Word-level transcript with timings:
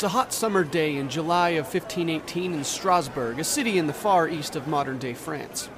It's 0.00 0.04
a 0.06 0.08
hot 0.08 0.32
summer 0.32 0.64
day 0.64 0.96
in 0.96 1.10
July 1.10 1.50
of 1.50 1.66
1518 1.66 2.54
in 2.54 2.64
Strasbourg, 2.64 3.38
a 3.38 3.44
city 3.44 3.76
in 3.76 3.86
the 3.86 3.92
far 3.92 4.26
east 4.26 4.56
of 4.56 4.66
modern 4.66 4.96
day 4.96 5.12
France. 5.12 5.68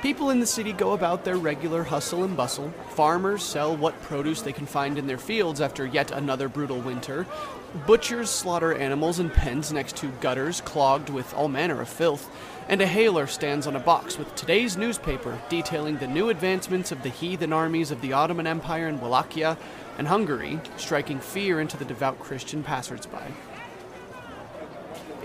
People 0.00 0.30
in 0.30 0.40
the 0.40 0.46
city 0.46 0.72
go 0.72 0.92
about 0.92 1.26
their 1.26 1.36
regular 1.36 1.82
hustle 1.82 2.24
and 2.24 2.34
bustle. 2.38 2.72
Farmers 2.94 3.42
sell 3.42 3.76
what 3.76 4.00
produce 4.00 4.40
they 4.40 4.54
can 4.54 4.64
find 4.64 4.96
in 4.96 5.06
their 5.06 5.18
fields 5.18 5.60
after 5.60 5.84
yet 5.84 6.10
another 6.10 6.48
brutal 6.48 6.80
winter. 6.80 7.26
Butchers 7.74 8.30
slaughter 8.30 8.72
animals 8.72 9.18
in 9.18 9.30
pens 9.30 9.72
next 9.72 9.96
to 9.96 10.06
gutters 10.20 10.60
clogged 10.60 11.10
with 11.10 11.34
all 11.34 11.48
manner 11.48 11.80
of 11.80 11.88
filth. 11.88 12.30
And 12.68 12.80
a 12.80 12.86
hailer 12.86 13.26
stands 13.26 13.66
on 13.66 13.74
a 13.74 13.80
box 13.80 14.16
with 14.16 14.32
today's 14.36 14.76
newspaper 14.76 15.40
detailing 15.48 15.98
the 15.98 16.06
new 16.06 16.28
advancements 16.28 16.92
of 16.92 17.02
the 17.02 17.08
heathen 17.08 17.52
armies 17.52 17.90
of 17.90 18.00
the 18.00 18.12
Ottoman 18.12 18.46
Empire 18.46 18.86
in 18.86 19.00
Wallachia 19.00 19.58
and 19.98 20.06
Hungary, 20.06 20.60
striking 20.76 21.18
fear 21.18 21.60
into 21.60 21.76
the 21.76 21.84
devout 21.84 22.20
Christian 22.20 22.62
passersby. 22.62 23.34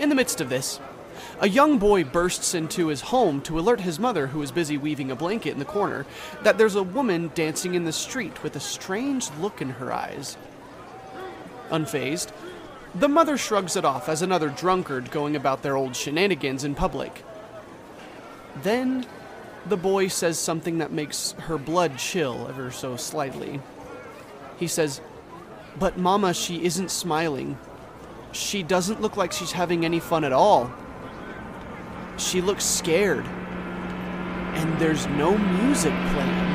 In 0.00 0.08
the 0.08 0.16
midst 0.16 0.40
of 0.40 0.48
this, 0.48 0.80
a 1.38 1.48
young 1.48 1.78
boy 1.78 2.02
bursts 2.02 2.52
into 2.52 2.88
his 2.88 3.00
home 3.00 3.40
to 3.42 3.60
alert 3.60 3.80
his 3.80 4.00
mother, 4.00 4.26
who 4.26 4.42
is 4.42 4.50
busy 4.50 4.76
weaving 4.76 5.12
a 5.12 5.16
blanket 5.16 5.52
in 5.52 5.60
the 5.60 5.64
corner, 5.64 6.04
that 6.42 6.58
there's 6.58 6.74
a 6.74 6.82
woman 6.82 7.30
dancing 7.34 7.74
in 7.74 7.84
the 7.84 7.92
street 7.92 8.42
with 8.42 8.56
a 8.56 8.60
strange 8.60 9.30
look 9.40 9.62
in 9.62 9.70
her 9.70 9.92
eyes. 9.92 10.36
Unfazed, 11.70 12.32
the 12.94 13.08
mother 13.08 13.36
shrugs 13.36 13.76
it 13.76 13.84
off 13.84 14.08
as 14.08 14.22
another 14.22 14.48
drunkard 14.48 15.10
going 15.10 15.36
about 15.36 15.62
their 15.62 15.76
old 15.76 15.94
shenanigans 15.94 16.64
in 16.64 16.74
public. 16.74 17.24
Then, 18.62 19.06
the 19.66 19.76
boy 19.76 20.08
says 20.08 20.38
something 20.38 20.78
that 20.78 20.90
makes 20.90 21.32
her 21.32 21.58
blood 21.58 21.98
chill 21.98 22.46
ever 22.48 22.70
so 22.70 22.96
slightly. 22.96 23.60
He 24.58 24.66
says, 24.66 25.00
But 25.78 25.98
Mama, 25.98 26.34
she 26.34 26.64
isn't 26.64 26.90
smiling. 26.90 27.56
She 28.32 28.62
doesn't 28.62 29.00
look 29.00 29.16
like 29.16 29.32
she's 29.32 29.52
having 29.52 29.84
any 29.84 30.00
fun 30.00 30.24
at 30.24 30.32
all. 30.32 30.72
She 32.16 32.40
looks 32.40 32.64
scared. 32.64 33.24
And 33.24 34.78
there's 34.80 35.06
no 35.08 35.38
music 35.38 35.92
playing. 35.92 36.49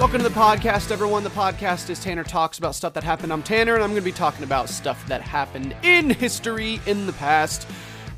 Welcome 0.00 0.22
to 0.22 0.28
the 0.30 0.34
podcast, 0.34 0.90
everyone. 0.90 1.24
The 1.24 1.28
podcast 1.28 1.90
is 1.90 2.00
Tanner 2.00 2.24
Talks 2.24 2.56
about 2.56 2.74
stuff 2.74 2.94
that 2.94 3.04
happened. 3.04 3.34
I'm 3.34 3.42
Tanner, 3.42 3.74
and 3.74 3.84
I'm 3.84 3.90
going 3.90 4.00
to 4.00 4.04
be 4.04 4.12
talking 4.12 4.44
about 4.44 4.70
stuff 4.70 5.06
that 5.08 5.20
happened 5.20 5.76
in 5.82 6.08
history 6.08 6.80
in 6.86 7.06
the 7.06 7.12
past. 7.12 7.68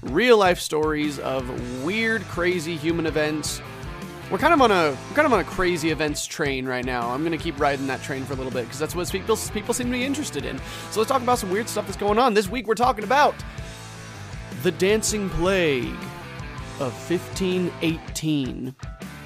Real 0.02 0.38
life 0.38 0.60
stories 0.60 1.18
of 1.18 1.82
weird, 1.82 2.22
crazy 2.22 2.76
human 2.76 3.04
events. 3.04 3.60
We're 4.30 4.38
kind 4.38 4.54
of 4.54 4.62
on 4.62 4.70
a 4.70 4.90
we're 4.90 5.16
kind 5.16 5.26
of 5.26 5.32
on 5.32 5.40
a 5.40 5.44
crazy 5.44 5.90
events 5.90 6.24
train 6.24 6.66
right 6.66 6.84
now. 6.84 7.10
I'm 7.10 7.24
gonna 7.24 7.36
keep 7.36 7.58
riding 7.58 7.88
that 7.88 8.00
train 8.00 8.24
for 8.24 8.34
a 8.34 8.36
little 8.36 8.52
bit 8.52 8.62
because 8.62 8.78
that's 8.78 8.94
what 8.94 9.10
people 9.10 9.36
people 9.52 9.74
seem 9.74 9.88
to 9.88 9.92
be 9.92 10.04
interested 10.04 10.44
in. 10.44 10.58
So 10.92 11.00
let's 11.00 11.10
talk 11.10 11.20
about 11.20 11.40
some 11.40 11.50
weird 11.50 11.68
stuff 11.68 11.86
that's 11.86 11.98
going 11.98 12.16
on 12.16 12.32
this 12.32 12.48
week. 12.48 12.68
We're 12.68 12.76
talking 12.76 13.02
about 13.02 13.34
the 14.62 14.70
Dancing 14.70 15.28
Plague 15.30 15.98
of 16.78 16.92
1518 17.10 18.72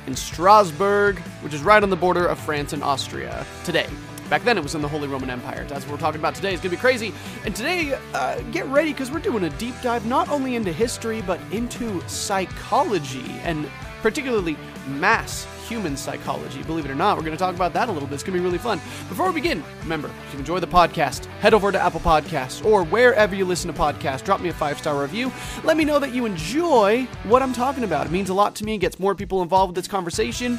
in 0.07 0.15
Strasbourg, 0.15 1.19
which 1.43 1.55
is 1.55 1.63
right 1.63 1.83
on 1.83 1.91
the 1.91 1.97
border 1.97 2.27
of 2.27 2.39
France 2.39 2.73
and 2.73 2.83
Austria 2.83 3.47
today. 3.65 3.89
Back 4.29 4.43
then, 4.43 4.59
it 4.59 4.63
was 4.63 4.75
in 4.75 4.83
the 4.83 4.89
Holy 4.89 5.07
Roman 5.07 5.31
Empire. 5.31 5.65
That's 5.69 5.85
what 5.85 5.93
we're 5.93 6.01
talking 6.01 6.21
about 6.21 6.35
today. 6.35 6.53
It's 6.53 6.61
going 6.61 6.71
to 6.71 6.77
be 6.77 6.81
crazy. 6.81 7.15
And 7.45 7.55
today, 7.55 7.97
uh, 8.13 8.41
get 8.51 8.67
ready 8.67 8.93
because 8.93 9.13
we're 9.13 9.21
doing 9.21 9.45
a 9.45 9.51
deep 9.51 9.75
dive 9.83 10.05
not 10.05 10.29
only 10.29 10.57
into 10.57 10.73
history, 10.73 11.23
but 11.23 11.41
into 11.53 12.07
psychology 12.09 13.25
and 13.43 13.71
particularly 14.03 14.57
mass 14.89 15.47
human 15.69 15.97
psychology. 15.97 16.63
Believe 16.63 16.85
it 16.85 16.91
or 16.91 16.95
not, 16.95 17.17
we're 17.17 17.25
going 17.25 17.37
to 17.37 17.39
talk 17.39 17.55
about 17.55 17.73
that 17.75 17.89
a 17.89 17.93
little 17.93 18.09
bit. 18.09 18.15
It's 18.15 18.23
going 18.23 18.35
to 18.35 18.41
be 18.41 18.45
really 18.45 18.59
fun. 18.59 18.79
Before 19.09 19.27
we 19.29 19.35
begin, 19.35 19.63
remember, 19.83 20.11
if 20.27 20.33
you 20.33 20.39
enjoy 20.39 20.61
the 20.61 20.67
podcast, 20.67 21.27
head 21.41 21.55
over 21.55 21.73
to 21.73 21.81
Apple 21.81 22.01
Podcasts 22.01 22.65
or 22.65 22.85
wherever 22.85 23.35
you 23.35 23.45
listen 23.45 23.73
to 23.73 23.79
podcasts. 23.79 24.25
Drop 24.25 24.41
me 24.41 24.49
a 24.49 24.53
five 24.53 24.79
star 24.79 25.01
review. 25.01 25.33
Let 25.65 25.77
me 25.77 25.85
know 25.85 25.99
that 25.99 26.13
you 26.13 26.27
enjoy 26.27 27.05
what 27.25 27.43
I'm 27.43 27.53
talking 27.53 27.85
about. 27.85 28.07
It 28.07 28.13
means 28.13 28.29
a 28.29 28.35
lot 28.35 28.55
to 28.57 28.65
me. 28.65 28.79
Gets 28.79 28.99
more 28.99 29.15
people 29.15 29.43
involved 29.43 29.71
with 29.75 29.85
this 29.85 29.91
conversation. 29.91 30.59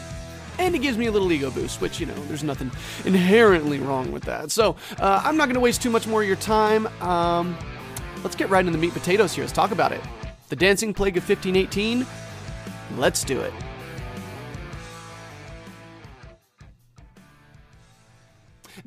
And 0.59 0.73
it 0.73 0.79
gives 0.79 0.97
me 0.97 1.05
a 1.05 1.11
little 1.11 1.31
ego 1.31 1.51
boost, 1.51 1.81
which, 1.81 1.99
you 1.99 2.07
know, 2.07 2.15
there's 2.25 2.43
nothing 2.43 2.71
inherently 3.05 3.79
wrong 3.79 4.11
with 4.11 4.23
that. 4.23 4.51
So, 4.51 4.75
uh, 4.99 5.21
I'm 5.23 5.37
not 5.37 5.45
going 5.45 5.53
to 5.53 5.59
waste 5.59 5.83
too 5.83 5.91
much 5.91 6.07
more 6.07 6.23
of 6.23 6.27
your 6.27 6.37
time. 6.37 6.87
Um, 7.01 7.55
let's 8.23 8.35
get 8.35 8.49
right 8.49 8.61
into 8.61 8.71
the 8.71 8.79
meat 8.79 8.93
potatoes 8.93 9.33
here. 9.33 9.43
Let's 9.43 9.53
talk 9.53 9.69
about 9.69 9.91
it. 9.91 10.01
The 10.49 10.55
Dancing 10.55 10.93
Plague 10.93 11.17
of 11.17 11.29
1518. 11.29 12.07
Let's 12.97 13.23
do 13.23 13.39
it. 13.41 13.53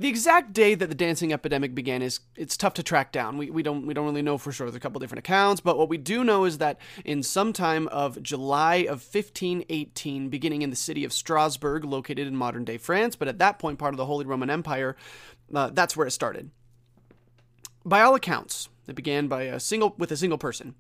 The 0.01 0.09
exact 0.09 0.55
day 0.55 0.75
that 0.75 0.87
the 0.87 0.95
dancing 0.95 1.31
epidemic 1.31 1.75
began 1.75 2.01
is 2.01 2.21
it's 2.35 2.57
tough 2.57 2.73
to 2.75 2.83
track 2.83 3.13
down. 3.13 3.37
We, 3.37 3.51
we 3.51 3.63
don't 3.63 3.87
we 3.87 3.93
don't 3.93 4.07
really 4.07 4.23
know 4.23 4.39
for 4.39 4.51
sure. 4.51 4.67
There's 4.67 4.75
a 4.75 4.81
couple 4.81 4.99
different 4.99 5.19
accounts, 5.19 5.61
but 5.61 5.77
what 5.77 5.91
we 5.91 5.99
do 5.99 6.25
know 6.25 6.47
is 6.47 6.57
that 6.57 6.81
in 7.05 7.23
some 7.23 7.53
time 7.53 7.87
of 7.89 8.23
July 8.23 8.77
of 8.77 9.05
1518, 9.05 10.31
beginning 10.31 10.63
in 10.63 10.71
the 10.71 10.77
city 10.77 11.05
of 11.05 11.13
Strasbourg, 11.13 11.85
located 11.85 12.27
in 12.27 12.35
modern 12.35 12.65
day 12.65 12.79
France, 12.79 13.15
but 13.15 13.29
at 13.29 13.39
that 13.41 13.59
point 13.59 13.79
part 13.79 13.93
of 13.93 13.99
the 13.99 14.07
Holy 14.07 14.25
Roman 14.25 14.49
Empire, 14.49 14.97
uh, 15.55 15.69
that's 15.69 15.95
where 15.99 16.07
it 16.07 16.13
started. 16.13 16.51
By 17.85 18.01
all 18.01 18.15
accounts, 18.15 18.71
it 18.89 18.95
began 18.95 19.29
by 19.29 19.43
a 19.43 19.61
single 19.61 19.95
with 19.99 20.11
a 20.11 20.17
single 20.17 20.39
person. 20.39 20.77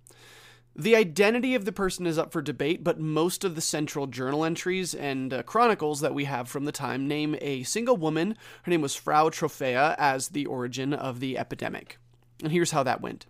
The 0.80 0.96
identity 0.96 1.54
of 1.54 1.66
the 1.66 1.72
person 1.72 2.06
is 2.06 2.16
up 2.16 2.32
for 2.32 2.40
debate, 2.40 2.82
but 2.82 2.98
most 2.98 3.44
of 3.44 3.54
the 3.54 3.60
central 3.60 4.06
journal 4.06 4.46
entries 4.46 4.94
and 4.94 5.30
uh, 5.30 5.42
chronicles 5.42 6.00
that 6.00 6.14
we 6.14 6.24
have 6.24 6.48
from 6.48 6.64
the 6.64 6.72
time 6.72 7.06
name 7.06 7.36
a 7.42 7.64
single 7.64 7.98
woman. 7.98 8.34
Her 8.62 8.70
name 8.70 8.80
was 8.80 8.94
Frau 8.94 9.28
Troffea 9.28 9.94
as 9.98 10.28
the 10.28 10.46
origin 10.46 10.94
of 10.94 11.20
the 11.20 11.36
epidemic. 11.36 11.98
And 12.42 12.50
here's 12.50 12.70
how 12.70 12.82
that 12.84 13.02
went. 13.02 13.26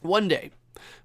One 0.00 0.28
day, 0.28 0.52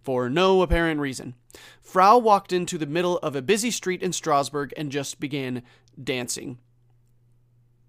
for 0.04 0.30
no 0.30 0.62
apparent 0.62 1.00
reason, 1.00 1.34
Frau 1.82 2.20
walked 2.20 2.54
into 2.54 2.78
the 2.78 2.86
middle 2.86 3.18
of 3.18 3.36
a 3.36 3.42
busy 3.42 3.72
street 3.72 4.04
in 4.04 4.14
Strasbourg 4.14 4.72
and 4.78 4.92
just 4.92 5.20
began 5.20 5.64
dancing. 6.00 6.60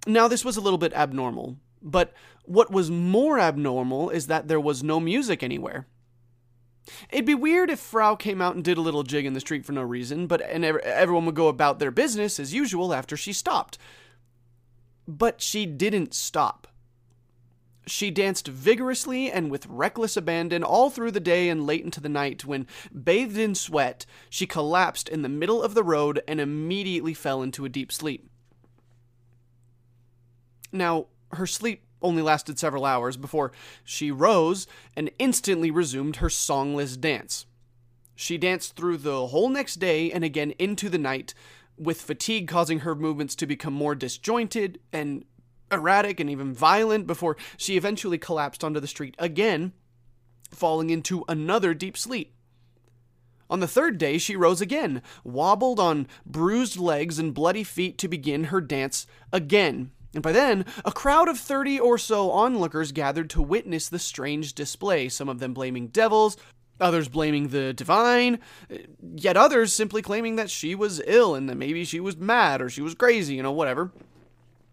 Now, 0.06 0.28
this 0.28 0.46
was 0.46 0.56
a 0.56 0.62
little 0.62 0.78
bit 0.78 0.94
abnormal, 0.94 1.58
but 1.82 2.14
what 2.46 2.70
was 2.70 2.90
more 2.90 3.38
abnormal 3.38 4.08
is 4.08 4.28
that 4.28 4.48
there 4.48 4.58
was 4.58 4.82
no 4.82 4.98
music 4.98 5.42
anywhere. 5.42 5.86
It'd 7.10 7.26
be 7.26 7.34
weird 7.34 7.70
if 7.70 7.78
Frau 7.78 8.14
came 8.14 8.40
out 8.40 8.54
and 8.54 8.64
did 8.64 8.78
a 8.78 8.82
little 8.82 9.02
jig 9.02 9.26
in 9.26 9.32
the 9.32 9.40
street 9.40 9.64
for 9.64 9.72
no 9.72 9.82
reason, 9.82 10.26
but 10.26 10.40
and 10.42 10.64
everyone 10.64 11.26
would 11.26 11.34
go 11.34 11.48
about 11.48 11.78
their 11.78 11.90
business 11.90 12.40
as 12.40 12.54
usual 12.54 12.92
after 12.92 13.16
she 13.16 13.32
stopped. 13.32 13.78
But 15.06 15.40
she 15.40 15.66
didn't 15.66 16.14
stop. 16.14 16.66
She 17.86 18.10
danced 18.10 18.46
vigorously 18.46 19.32
and 19.32 19.50
with 19.50 19.66
reckless 19.66 20.16
abandon 20.16 20.62
all 20.62 20.90
through 20.90 21.10
the 21.10 21.18
day 21.20 21.48
and 21.48 21.66
late 21.66 21.84
into 21.84 22.00
the 22.00 22.08
night 22.08 22.44
when, 22.44 22.66
bathed 22.92 23.38
in 23.38 23.54
sweat, 23.54 24.06
she 24.28 24.46
collapsed 24.46 25.08
in 25.08 25.22
the 25.22 25.28
middle 25.28 25.62
of 25.62 25.74
the 25.74 25.82
road 25.82 26.22
and 26.28 26.40
immediately 26.40 27.14
fell 27.14 27.42
into 27.42 27.64
a 27.64 27.70
deep 27.70 27.90
sleep. 27.90 28.30
Now, 30.72 31.06
her 31.32 31.46
sleep 31.46 31.84
only 32.02 32.22
lasted 32.22 32.58
several 32.58 32.84
hours 32.84 33.16
before 33.16 33.52
she 33.84 34.10
rose 34.10 34.66
and 34.96 35.10
instantly 35.18 35.70
resumed 35.70 36.16
her 36.16 36.28
songless 36.28 36.96
dance. 36.98 37.46
She 38.14 38.38
danced 38.38 38.76
through 38.76 38.98
the 38.98 39.28
whole 39.28 39.48
next 39.48 39.76
day 39.76 40.12
and 40.12 40.24
again 40.24 40.52
into 40.58 40.88
the 40.88 40.98
night, 40.98 41.34
with 41.78 42.02
fatigue 42.02 42.48
causing 42.48 42.80
her 42.80 42.94
movements 42.94 43.34
to 43.36 43.46
become 43.46 43.72
more 43.72 43.94
disjointed 43.94 44.78
and 44.92 45.24
erratic 45.72 46.20
and 46.20 46.28
even 46.28 46.52
violent 46.52 47.06
before 47.06 47.36
she 47.56 47.76
eventually 47.76 48.18
collapsed 48.18 48.62
onto 48.62 48.80
the 48.80 48.86
street 48.86 49.14
again, 49.18 49.72
falling 50.50 50.90
into 50.90 51.24
another 51.28 51.72
deep 51.72 51.96
sleep. 51.96 52.34
On 53.48 53.60
the 53.60 53.66
third 53.66 53.98
day, 53.98 54.18
she 54.18 54.36
rose 54.36 54.60
again, 54.60 55.02
wobbled 55.24 55.80
on 55.80 56.06
bruised 56.24 56.76
legs 56.76 57.18
and 57.18 57.34
bloody 57.34 57.64
feet 57.64 57.98
to 57.98 58.08
begin 58.08 58.44
her 58.44 58.60
dance 58.60 59.06
again, 59.32 59.90
and 60.14 60.22
by 60.22 60.32
then, 60.32 60.64
a 60.84 60.90
crowd 60.90 61.28
of 61.28 61.38
30 61.38 61.78
or 61.78 61.96
so 61.96 62.30
onlookers 62.32 62.90
gathered 62.90 63.30
to 63.30 63.42
witness 63.42 63.88
the 63.88 63.98
strange 63.98 64.54
display, 64.54 65.08
some 65.08 65.28
of 65.28 65.38
them 65.38 65.54
blaming 65.54 65.88
devils, 65.88 66.36
others 66.80 67.08
blaming 67.08 67.48
the 67.48 67.72
divine, 67.72 68.40
yet 69.14 69.36
others 69.36 69.72
simply 69.72 70.02
claiming 70.02 70.36
that 70.36 70.50
she 70.50 70.74
was 70.74 71.00
ill 71.06 71.34
and 71.34 71.48
that 71.48 71.56
maybe 71.56 71.84
she 71.84 72.00
was 72.00 72.16
mad 72.16 72.60
or 72.60 72.68
she 72.68 72.82
was 72.82 72.94
crazy, 72.94 73.34
you 73.34 73.42
know, 73.42 73.52
whatever. 73.52 73.92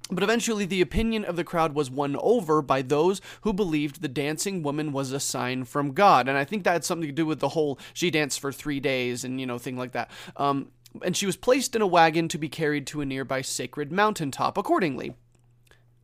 But 0.10 0.24
eventually, 0.24 0.66
the 0.66 0.82
opinion 0.82 1.26
of 1.26 1.36
the 1.36 1.44
crowd 1.44 1.76
was 1.76 1.92
won 1.92 2.16
over 2.22 2.62
by 2.62 2.82
those 2.82 3.20
who 3.42 3.52
believed 3.52 4.02
the 4.02 4.08
dancing 4.08 4.64
woman 4.64 4.94
was 4.94 5.12
a 5.12 5.20
sign 5.20 5.66
from 5.66 5.92
God. 5.92 6.30
And 6.30 6.38
I 6.38 6.46
think 6.46 6.64
that 6.64 6.72
had 6.72 6.86
something 6.86 7.10
to 7.10 7.14
do 7.14 7.26
with 7.26 7.42
the 7.42 7.50
whole 7.50 7.78
she 7.94 8.10
danced 8.10 8.40
for 8.40 8.54
three 8.54 8.80
days 8.80 9.26
and, 9.26 9.38
you 9.38 9.46
know, 9.46 9.58
thing 9.58 9.78
like 9.78 9.92
that. 9.92 10.10
Um, 10.38 10.72
and 11.04 11.16
she 11.16 11.26
was 11.26 11.36
placed 11.36 11.76
in 11.76 11.82
a 11.82 11.88
wagon 11.88 12.30
to 12.30 12.38
be 12.38 12.48
carried 12.48 12.88
to 12.88 13.02
a 13.02 13.06
nearby 13.06 13.42
sacred 13.42 13.92
mountaintop 13.92 14.58
accordingly. 14.58 15.14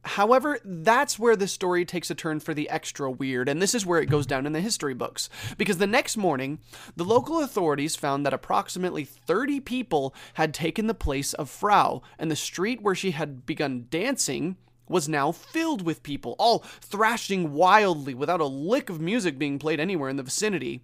However, 0.04 0.60
that's 0.66 1.18
where 1.18 1.36
the 1.36 1.48
story 1.48 1.86
takes 1.86 2.12
a 2.12 2.16
turn 2.16 2.40
for 2.42 2.54
the 2.54 2.70
extra 2.70 3.10
weird, 3.10 3.48
and 3.48 3.62
this 3.62 3.74
is 3.74 3.86
where 3.86 4.02
it 4.02 4.10
goes 4.10 4.26
down 4.26 4.46
in 4.46 4.52
the 4.52 4.62
history 4.62 4.94
books. 4.94 5.30
Because 5.58 5.78
the 5.78 5.88
next 5.88 6.18
morning, 6.18 6.60
the 6.96 7.06
local 7.06 7.40
authorities 7.40 7.96
found 7.96 8.26
that 8.26 8.34
approximately 8.34 9.06
30 9.06 9.62
people 9.62 10.14
had 10.34 10.54
taken 10.54 10.88
the 10.88 10.94
place 10.94 11.34
of 11.34 11.50
Frau, 11.50 12.02
and 12.20 12.30
the 12.30 12.36
street 12.36 12.82
where 12.82 12.96
she 12.96 13.12
had 13.12 13.46
begun 13.46 13.88
dancing 13.90 14.58
was 14.90 15.08
now 15.08 15.32
filled 15.32 15.82
with 15.82 16.04
people, 16.04 16.36
all 16.38 16.60
thrashing 16.82 17.54
wildly 17.54 18.14
without 18.14 18.42
a 18.42 18.46
lick 18.46 18.90
of 18.90 19.00
music 19.00 19.38
being 19.38 19.58
played 19.58 19.80
anywhere 19.80 20.10
in 20.10 20.18
the 20.18 20.24
vicinity. 20.24 20.84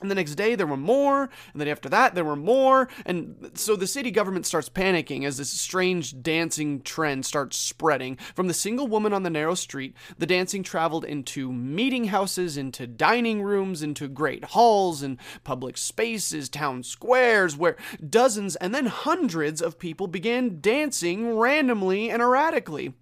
And 0.00 0.10
the 0.10 0.16
next 0.16 0.34
day 0.34 0.56
there 0.56 0.66
were 0.66 0.76
more, 0.76 1.30
and 1.52 1.60
then 1.60 1.68
after 1.68 1.88
that 1.88 2.16
there 2.16 2.24
were 2.24 2.34
more, 2.34 2.88
and 3.06 3.52
so 3.54 3.76
the 3.76 3.86
city 3.86 4.10
government 4.10 4.44
starts 4.44 4.68
panicking 4.68 5.24
as 5.24 5.36
this 5.36 5.50
strange 5.50 6.20
dancing 6.20 6.82
trend 6.82 7.24
starts 7.24 7.56
spreading. 7.56 8.18
From 8.34 8.48
the 8.48 8.54
single 8.54 8.88
woman 8.88 9.12
on 9.12 9.22
the 9.22 9.30
narrow 9.30 9.54
street, 9.54 9.94
the 10.18 10.26
dancing 10.26 10.64
traveled 10.64 11.04
into 11.04 11.52
meeting 11.52 12.06
houses, 12.06 12.56
into 12.56 12.88
dining 12.88 13.40
rooms, 13.40 13.82
into 13.82 14.08
great 14.08 14.44
halls 14.46 15.00
and 15.00 15.16
public 15.44 15.76
spaces, 15.76 16.48
town 16.48 16.82
squares, 16.82 17.56
where 17.56 17.76
dozens 18.06 18.56
and 18.56 18.74
then 18.74 18.86
hundreds 18.86 19.62
of 19.62 19.78
people 19.78 20.08
began 20.08 20.60
dancing 20.60 21.38
randomly 21.38 22.10
and 22.10 22.20
erratically. 22.20 22.94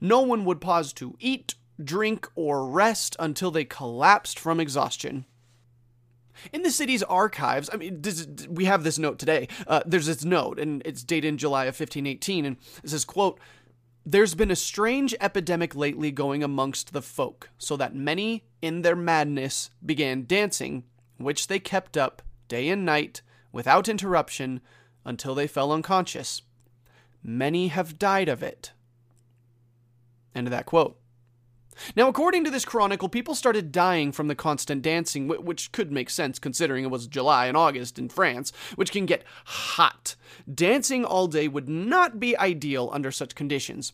No 0.00 0.20
one 0.20 0.44
would 0.44 0.60
pause 0.60 0.92
to 0.94 1.16
eat, 1.20 1.54
drink, 1.82 2.28
or 2.34 2.66
rest 2.66 3.14
until 3.20 3.52
they 3.52 3.64
collapsed 3.64 4.38
from 4.38 4.58
exhaustion. 4.58 5.26
In 6.52 6.62
the 6.62 6.70
city's 6.70 7.02
archives, 7.02 7.70
I 7.72 7.76
mean, 7.76 8.02
this, 8.02 8.26
we 8.48 8.64
have 8.66 8.84
this 8.84 8.98
note 8.98 9.18
today. 9.18 9.48
Uh, 9.66 9.82
there's 9.86 10.06
this 10.06 10.24
note, 10.24 10.58
and 10.58 10.82
it's 10.84 11.02
dated 11.02 11.28
in 11.28 11.38
July 11.38 11.64
of 11.64 11.78
1518, 11.78 12.44
and 12.44 12.56
it 12.82 12.90
says, 12.90 13.04
quote, 13.04 13.38
there's 14.06 14.34
been 14.34 14.50
a 14.50 14.56
strange 14.56 15.14
epidemic 15.20 15.74
lately 15.74 16.10
going 16.10 16.44
amongst 16.44 16.92
the 16.92 17.00
folk, 17.00 17.50
so 17.56 17.76
that 17.76 17.94
many, 17.94 18.44
in 18.60 18.82
their 18.82 18.96
madness, 18.96 19.70
began 19.84 20.26
dancing, 20.26 20.84
which 21.16 21.46
they 21.46 21.58
kept 21.58 21.96
up 21.96 22.20
day 22.48 22.68
and 22.68 22.84
night, 22.84 23.22
without 23.50 23.88
interruption, 23.88 24.60
until 25.04 25.34
they 25.34 25.46
fell 25.46 25.72
unconscious. 25.72 26.42
Many 27.22 27.68
have 27.68 27.98
died 27.98 28.28
of 28.28 28.42
it. 28.42 28.72
End 30.34 30.46
of 30.46 30.50
that 30.50 30.66
quote. 30.66 30.98
Now, 31.96 32.08
according 32.08 32.44
to 32.44 32.50
this 32.50 32.64
chronicle, 32.64 33.08
people 33.08 33.34
started 33.34 33.72
dying 33.72 34.12
from 34.12 34.28
the 34.28 34.34
constant 34.34 34.82
dancing, 34.82 35.28
which 35.28 35.72
could 35.72 35.92
make 35.92 36.10
sense 36.10 36.38
considering 36.38 36.84
it 36.84 36.90
was 36.90 37.06
July 37.06 37.46
and 37.46 37.56
August 37.56 37.98
in 37.98 38.08
France, 38.08 38.52
which 38.76 38.92
can 38.92 39.06
get 39.06 39.24
hot. 39.44 40.16
Dancing 40.52 41.04
all 41.04 41.26
day 41.26 41.48
would 41.48 41.68
not 41.68 42.20
be 42.20 42.36
ideal 42.36 42.90
under 42.92 43.10
such 43.10 43.34
conditions. 43.34 43.92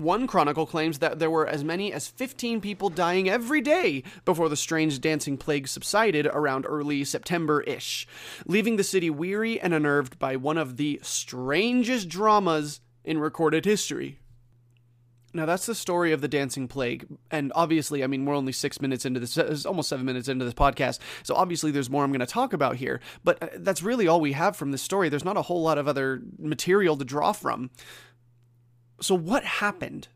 One 0.00 0.26
chronicle 0.26 0.64
claims 0.64 1.00
that 1.00 1.18
there 1.18 1.30
were 1.30 1.46
as 1.46 1.62
many 1.62 1.92
as 1.92 2.08
15 2.08 2.62
people 2.62 2.88
dying 2.88 3.28
every 3.28 3.60
day 3.60 4.02
before 4.24 4.48
the 4.48 4.56
strange 4.56 4.98
dancing 4.98 5.36
plague 5.36 5.68
subsided 5.68 6.24
around 6.24 6.64
early 6.66 7.04
September 7.04 7.60
ish, 7.60 8.06
leaving 8.46 8.76
the 8.76 8.82
city 8.82 9.10
weary 9.10 9.60
and 9.60 9.74
unnerved 9.74 10.18
by 10.18 10.36
one 10.36 10.56
of 10.56 10.78
the 10.78 11.00
strangest 11.02 12.08
dramas 12.08 12.80
in 13.04 13.18
recorded 13.18 13.66
history. 13.66 14.18
Now 15.32 15.46
that's 15.46 15.66
the 15.66 15.74
story 15.74 16.12
of 16.12 16.20
the 16.20 16.28
dancing 16.28 16.66
plague, 16.66 17.06
and 17.30 17.52
obviously, 17.54 18.02
I 18.02 18.08
mean, 18.08 18.24
we're 18.24 18.34
only 18.34 18.52
six 18.52 18.80
minutes 18.80 19.04
into 19.04 19.20
this, 19.20 19.64
almost 19.64 19.88
seven 19.88 20.04
minutes 20.04 20.28
into 20.28 20.44
this 20.44 20.54
podcast, 20.54 20.98
so 21.22 21.34
obviously, 21.36 21.70
there's 21.70 21.88
more 21.88 22.02
I'm 22.02 22.10
going 22.10 22.20
to 22.20 22.26
talk 22.26 22.52
about 22.52 22.76
here. 22.76 23.00
But 23.22 23.42
uh, 23.42 23.48
that's 23.58 23.82
really 23.82 24.08
all 24.08 24.20
we 24.20 24.32
have 24.32 24.56
from 24.56 24.72
this 24.72 24.82
story. 24.82 25.08
There's 25.08 25.24
not 25.24 25.36
a 25.36 25.42
whole 25.42 25.62
lot 25.62 25.78
of 25.78 25.86
other 25.86 26.22
material 26.38 26.96
to 26.96 27.04
draw 27.04 27.32
from. 27.32 27.70
So 29.00 29.14
what 29.14 29.44
happened? 29.44 30.08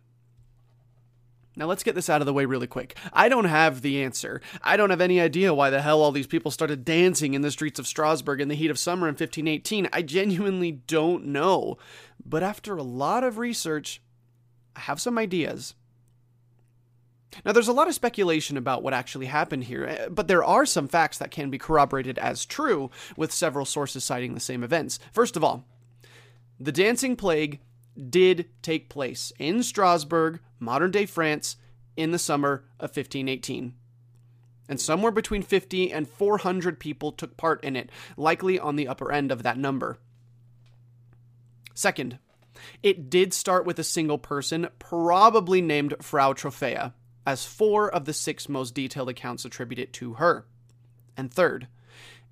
Now 1.56 1.66
let's 1.66 1.84
get 1.84 1.94
this 1.94 2.10
out 2.10 2.20
of 2.20 2.26
the 2.26 2.32
way 2.32 2.46
really 2.46 2.66
quick. 2.66 2.96
I 3.12 3.28
don't 3.28 3.44
have 3.44 3.80
the 3.80 4.02
answer. 4.02 4.40
I 4.62 4.76
don't 4.76 4.90
have 4.90 5.00
any 5.00 5.20
idea 5.20 5.54
why 5.54 5.70
the 5.70 5.82
hell 5.82 6.02
all 6.02 6.10
these 6.10 6.26
people 6.26 6.50
started 6.50 6.84
dancing 6.84 7.34
in 7.34 7.42
the 7.42 7.50
streets 7.50 7.78
of 7.78 7.86
Strasbourg 7.86 8.40
in 8.40 8.48
the 8.48 8.56
heat 8.56 8.70
of 8.70 8.78
summer 8.78 9.06
in 9.06 9.12
1518. 9.12 9.88
I 9.92 10.02
genuinely 10.02 10.72
don't 10.72 11.26
know. 11.26 11.78
But 12.24 12.42
after 12.42 12.76
a 12.76 12.82
lot 12.82 13.22
of 13.22 13.38
research, 13.38 14.02
I 14.76 14.80
have 14.80 15.00
some 15.00 15.18
ideas. 15.18 15.74
Now, 17.44 17.52
there's 17.52 17.68
a 17.68 17.72
lot 17.72 17.88
of 17.88 17.94
speculation 17.94 18.56
about 18.56 18.82
what 18.82 18.94
actually 18.94 19.26
happened 19.26 19.64
here, 19.64 19.84
eh, 19.84 20.08
but 20.08 20.28
there 20.28 20.44
are 20.44 20.66
some 20.66 20.86
facts 20.86 21.18
that 21.18 21.30
can 21.30 21.50
be 21.50 21.58
corroborated 21.58 22.18
as 22.18 22.46
true, 22.46 22.90
with 23.16 23.32
several 23.32 23.64
sources 23.64 24.04
citing 24.04 24.34
the 24.34 24.40
same 24.40 24.62
events. 24.62 24.98
First 25.12 25.36
of 25.36 25.42
all, 25.42 25.64
the 26.60 26.72
Dancing 26.72 27.16
Plague 27.16 27.60
did 28.08 28.48
take 28.62 28.88
place 28.88 29.32
in 29.38 29.62
Strasbourg, 29.62 30.40
modern 30.60 30.90
day 30.90 31.06
France, 31.06 31.56
in 31.96 32.10
the 32.10 32.18
summer 32.18 32.64
of 32.78 32.90
1518. 32.90 33.74
And 34.68 34.80
somewhere 34.80 35.12
between 35.12 35.42
50 35.42 35.92
and 35.92 36.08
400 36.08 36.80
people 36.80 37.12
took 37.12 37.36
part 37.36 37.62
in 37.62 37.76
it, 37.76 37.90
likely 38.16 38.58
on 38.58 38.76
the 38.76 38.88
upper 38.88 39.12
end 39.12 39.30
of 39.30 39.42
that 39.42 39.58
number. 39.58 39.98
Second, 41.74 42.18
it 42.82 43.10
did 43.10 43.32
start 43.32 43.66
with 43.66 43.78
a 43.78 43.84
single 43.84 44.18
person, 44.18 44.68
probably 44.78 45.60
named 45.60 45.94
Frau 46.00 46.32
Troffea, 46.32 46.92
as 47.26 47.46
four 47.46 47.88
of 47.92 48.04
the 48.04 48.12
six 48.12 48.48
most 48.48 48.74
detailed 48.74 49.08
accounts 49.08 49.44
attribute 49.44 49.78
it 49.78 49.92
to 49.94 50.14
her. 50.14 50.46
And 51.16 51.32
third, 51.32 51.68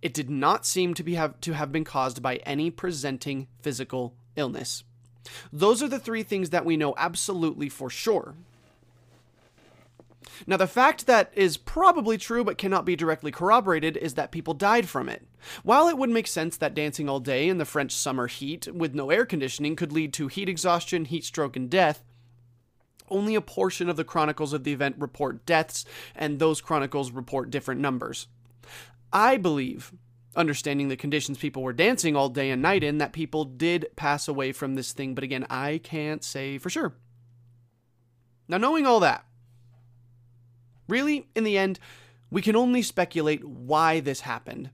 it 0.01 0.15
did 0.15 0.29
not 0.29 0.67
seem 0.67 0.95
to, 0.95 1.03
be 1.03 1.15
have, 1.15 1.41
to 1.43 1.53
have 1.53 1.73
been 1.73 1.85
caused 1.85 2.23
by 2.23 2.37
any 2.37 2.71
presenting 2.71 3.47
physical 3.61 4.15
illness. 4.37 4.85
Those 5.53 5.83
are 5.83 5.89
the 5.89 6.01
three 6.01 6.25
things 6.25 6.51
that 6.51 6.65
we 6.65 6.77
know 6.77 6.95
absolutely 6.97 7.69
for 7.69 7.89
sure. 7.89 8.35
Now, 10.47 10.57
the 10.57 10.67
fact 10.67 11.07
that 11.07 11.33
is 11.35 11.57
probably 11.57 12.19
true 12.19 12.45
but 12.45 12.59
cannot 12.59 12.85
be 12.85 12.97
directly 12.97 13.31
corroborated 13.31 13.97
is 13.97 14.15
that 14.15 14.33
people 14.33 14.55
died 14.55 14.89
from 14.89 15.09
it. 15.09 15.27
While 15.63 15.89
it 15.89 15.99
would 15.99 16.11
make 16.11 16.27
sense 16.27 16.57
that 16.57 16.75
dancing 16.75 17.09
all 17.09 17.21
day 17.21 17.49
in 17.49 17.59
the 17.59 17.65
French 17.65 17.93
summer 17.93 18.27
heat 18.27 18.69
with 18.73 18.95
no 18.95 19.11
air 19.11 19.27
conditioning 19.27 19.77
could 19.77 19.93
lead 19.93 20.13
to 20.15 20.29
heat 20.29 20.49
exhaustion, 20.49 21.05
heat 21.05 21.25
stroke, 21.25 21.57
and 21.57 21.71
death, 21.71 22.03
only 23.09 23.35
a 23.35 23.41
portion 23.41 23.89
of 23.89 23.97
the 23.97 24.05
chronicles 24.05 24.53
of 24.53 24.65
the 24.65 24.73
event 24.73 24.97
report 24.99 25.45
deaths, 25.45 25.85
and 26.15 26.39
those 26.39 26.61
chronicles 26.61 27.11
report 27.11 27.51
different 27.51 27.81
numbers. 27.81 28.27
I 29.13 29.37
believe, 29.37 29.93
understanding 30.35 30.89
the 30.89 30.97
conditions 30.97 31.39
people 31.39 31.63
were 31.63 31.75
dancing 31.75 32.17
all 32.17 32.29
day 32.29 32.51
and 32.51 32.63
night 32.63 32.83
in, 32.83 32.99
that 32.99 33.13
people 33.13 33.45
did 33.45 33.89
pass 33.97 34.29
away 34.29 34.53
from 34.53 34.75
this 34.75 34.93
thing, 34.93 35.15
but 35.15 35.25
again, 35.25 35.47
I 35.51 35.81
can't 35.83 36.25
say 36.25 36.59
for 36.59 36.71
sure. 36.71 36.95
Now, 38.49 38.59
knowing 38.59 38.87
all 38.87 39.01
that, 39.01 39.25
Really, 40.93 41.27
in 41.35 41.45
the 41.45 41.57
end, 41.57 41.79
we 42.31 42.43
can 42.43 42.55
only 42.55 42.83
speculate 42.83 43.43
why 43.43 44.01
this 44.01 44.21
happened. 44.21 44.69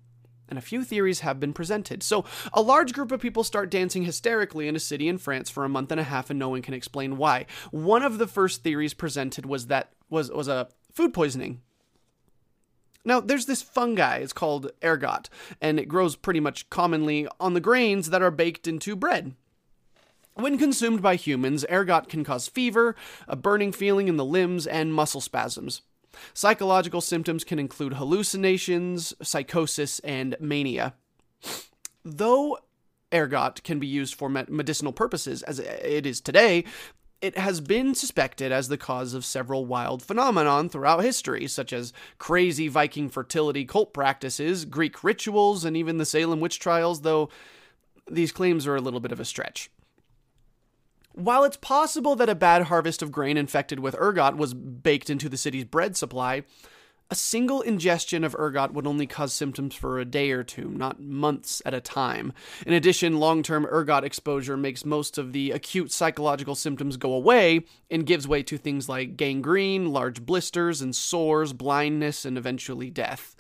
And 0.49 0.59
a 0.59 0.61
few 0.61 0.83
theories 0.83 1.21
have 1.21 1.39
been 1.39 1.53
presented. 1.53 2.03
So, 2.03 2.25
a 2.53 2.61
large 2.61 2.93
group 2.93 3.13
of 3.13 3.21
people 3.21 3.45
start 3.45 3.71
dancing 3.71 4.03
hysterically 4.03 4.67
in 4.67 4.75
a 4.75 4.81
city 4.81 5.07
in 5.07 5.19
France 5.19 5.49
for 5.49 5.65
a 5.65 5.69
month 5.69 5.93
and 5.93 6.01
a 6.01 6.03
half, 6.03 6.29
and 6.29 6.37
no 6.37 6.49
one 6.49 6.61
can 6.61 6.75
explain 6.75 7.19
why. 7.19 7.47
One 7.71 8.03
of 8.03 8.19
the 8.19 8.27
first 8.27 8.65
theories 8.65 8.95
presented 8.95 9.47
was 9.47 9.69
that 9.69 9.93
was 10.11 10.29
was 10.29 10.49
a 10.49 10.67
food 10.93 11.15
poisoning. 11.15 11.61
Now, 13.05 13.21
there's 13.21 13.47
this 13.47 13.63
fungi, 13.63 14.17
it's 14.17 14.33
called 14.33 14.73
ergot, 14.83 15.29
and 15.61 15.79
it 15.79 15.87
grows 15.87 16.17
pretty 16.17 16.41
much 16.41 16.69
commonly 16.69 17.29
on 17.39 17.55
the 17.55 17.61
grains 17.61 18.11
that 18.11 18.23
are 18.23 18.33
baked 18.33 18.67
into 18.67 18.97
bread. 18.97 19.37
When 20.35 20.59
consumed 20.59 21.01
by 21.01 21.15
humans, 21.15 21.65
ergot 21.71 22.09
can 22.09 22.25
cause 22.25 22.49
fever, 22.49 22.97
a 23.29 23.37
burning 23.37 23.71
feeling 23.71 24.09
in 24.09 24.17
the 24.17 24.25
limbs, 24.25 24.67
and 24.67 24.93
muscle 24.93 25.21
spasms. 25.21 25.83
Psychological 26.35 27.01
symptoms 27.01 27.45
can 27.45 27.59
include 27.59 27.95
hallucinations, 27.95 29.15
psychosis, 29.23 29.99
and 30.01 30.37
mania. 30.41 30.95
Though 32.05 32.59
ergot 33.13 33.63
can 33.63 33.79
be 33.79 33.87
used 33.87 34.15
for 34.15 34.29
medicinal 34.29 34.93
purposes, 34.93 35.43
as 35.43 35.59
it 35.59 36.07
is 36.07 36.21
today, 36.21 36.65
it 37.21 37.37
has 37.37 37.61
been 37.61 37.95
suspected 37.95 38.53
as 38.53 38.69
the 38.69 38.79
cause 38.79 39.13
of 39.13 39.25
several 39.25 39.67
wild 39.67 40.03
phenomenon 40.03 40.69
throughout 40.69 41.03
history, 41.03 41.49
such 41.49 41.73
as 41.73 41.93
crazy 42.19 42.69
Viking 42.69 43.09
fertility 43.09 43.65
cult 43.65 43.93
practices, 43.93 44.65
Greek 44.65 45.03
rituals, 45.03 45.65
and 45.65 45.77
even 45.77 45.99
the 45.99 46.07
Salem 46.07 46.39
witch 46.41 46.61
trials, 46.61 47.01
though 47.01 47.29
these 48.09 48.31
claims 48.31 48.67
are 48.67 48.77
a 48.77 48.81
little 48.81 49.01
bit 49.01 49.13
of 49.13 49.21
a 49.21 49.25
stretch. 49.25 49.71
While 51.19 51.43
it's 51.43 51.57
possible 51.57 52.15
that 52.15 52.29
a 52.29 52.37
bad 52.37 52.67
harvest 52.67 53.03
of 53.03 53.11
grain 53.11 53.37
infected 53.37 53.81
with 53.81 53.97
ergot 53.97 54.37
was 54.37 54.55
baked 54.55 55.11
into 55.11 55.29
the 55.29 55.37
city's 55.37 55.65
bread 55.65 55.97
supply, 55.97 56.45
a 57.11 57.17
single 57.17 57.61
ingestion 57.61 58.23
of 58.23 58.37
ergot 58.37 58.73
would 58.73 58.87
only 58.87 59.09
cause 59.09 59.33
symptoms 59.33 59.75
for 59.75 59.99
a 59.99 60.05
day 60.05 60.31
or 60.31 60.45
two, 60.45 60.69
not 60.69 61.01
months 61.01 61.61
at 61.67 61.75
a 61.75 61.81
time. 61.81 62.33
In 62.65 62.73
addition, 62.73 63.19
long 63.19 63.43
term 63.43 63.67
ergot 63.67 64.05
exposure 64.05 64.57
makes 64.57 64.85
most 64.85 65.19
of 65.19 65.33
the 65.33 65.51
acute 65.51 65.91
psychological 65.91 66.55
symptoms 66.55 66.97
go 66.97 67.13
away 67.13 67.65
and 67.91 68.07
gives 68.07 68.29
way 68.29 68.45
to 68.45 68.57
things 68.57 68.89
like 68.89 69.17
gangrene, 69.17 69.91
large 69.91 70.25
blisters 70.25 70.81
and 70.81 70.95
sores, 70.95 71.53
blindness, 71.53 72.25
and 72.25 72.39
eventually 72.39 72.91
death. 72.91 73.35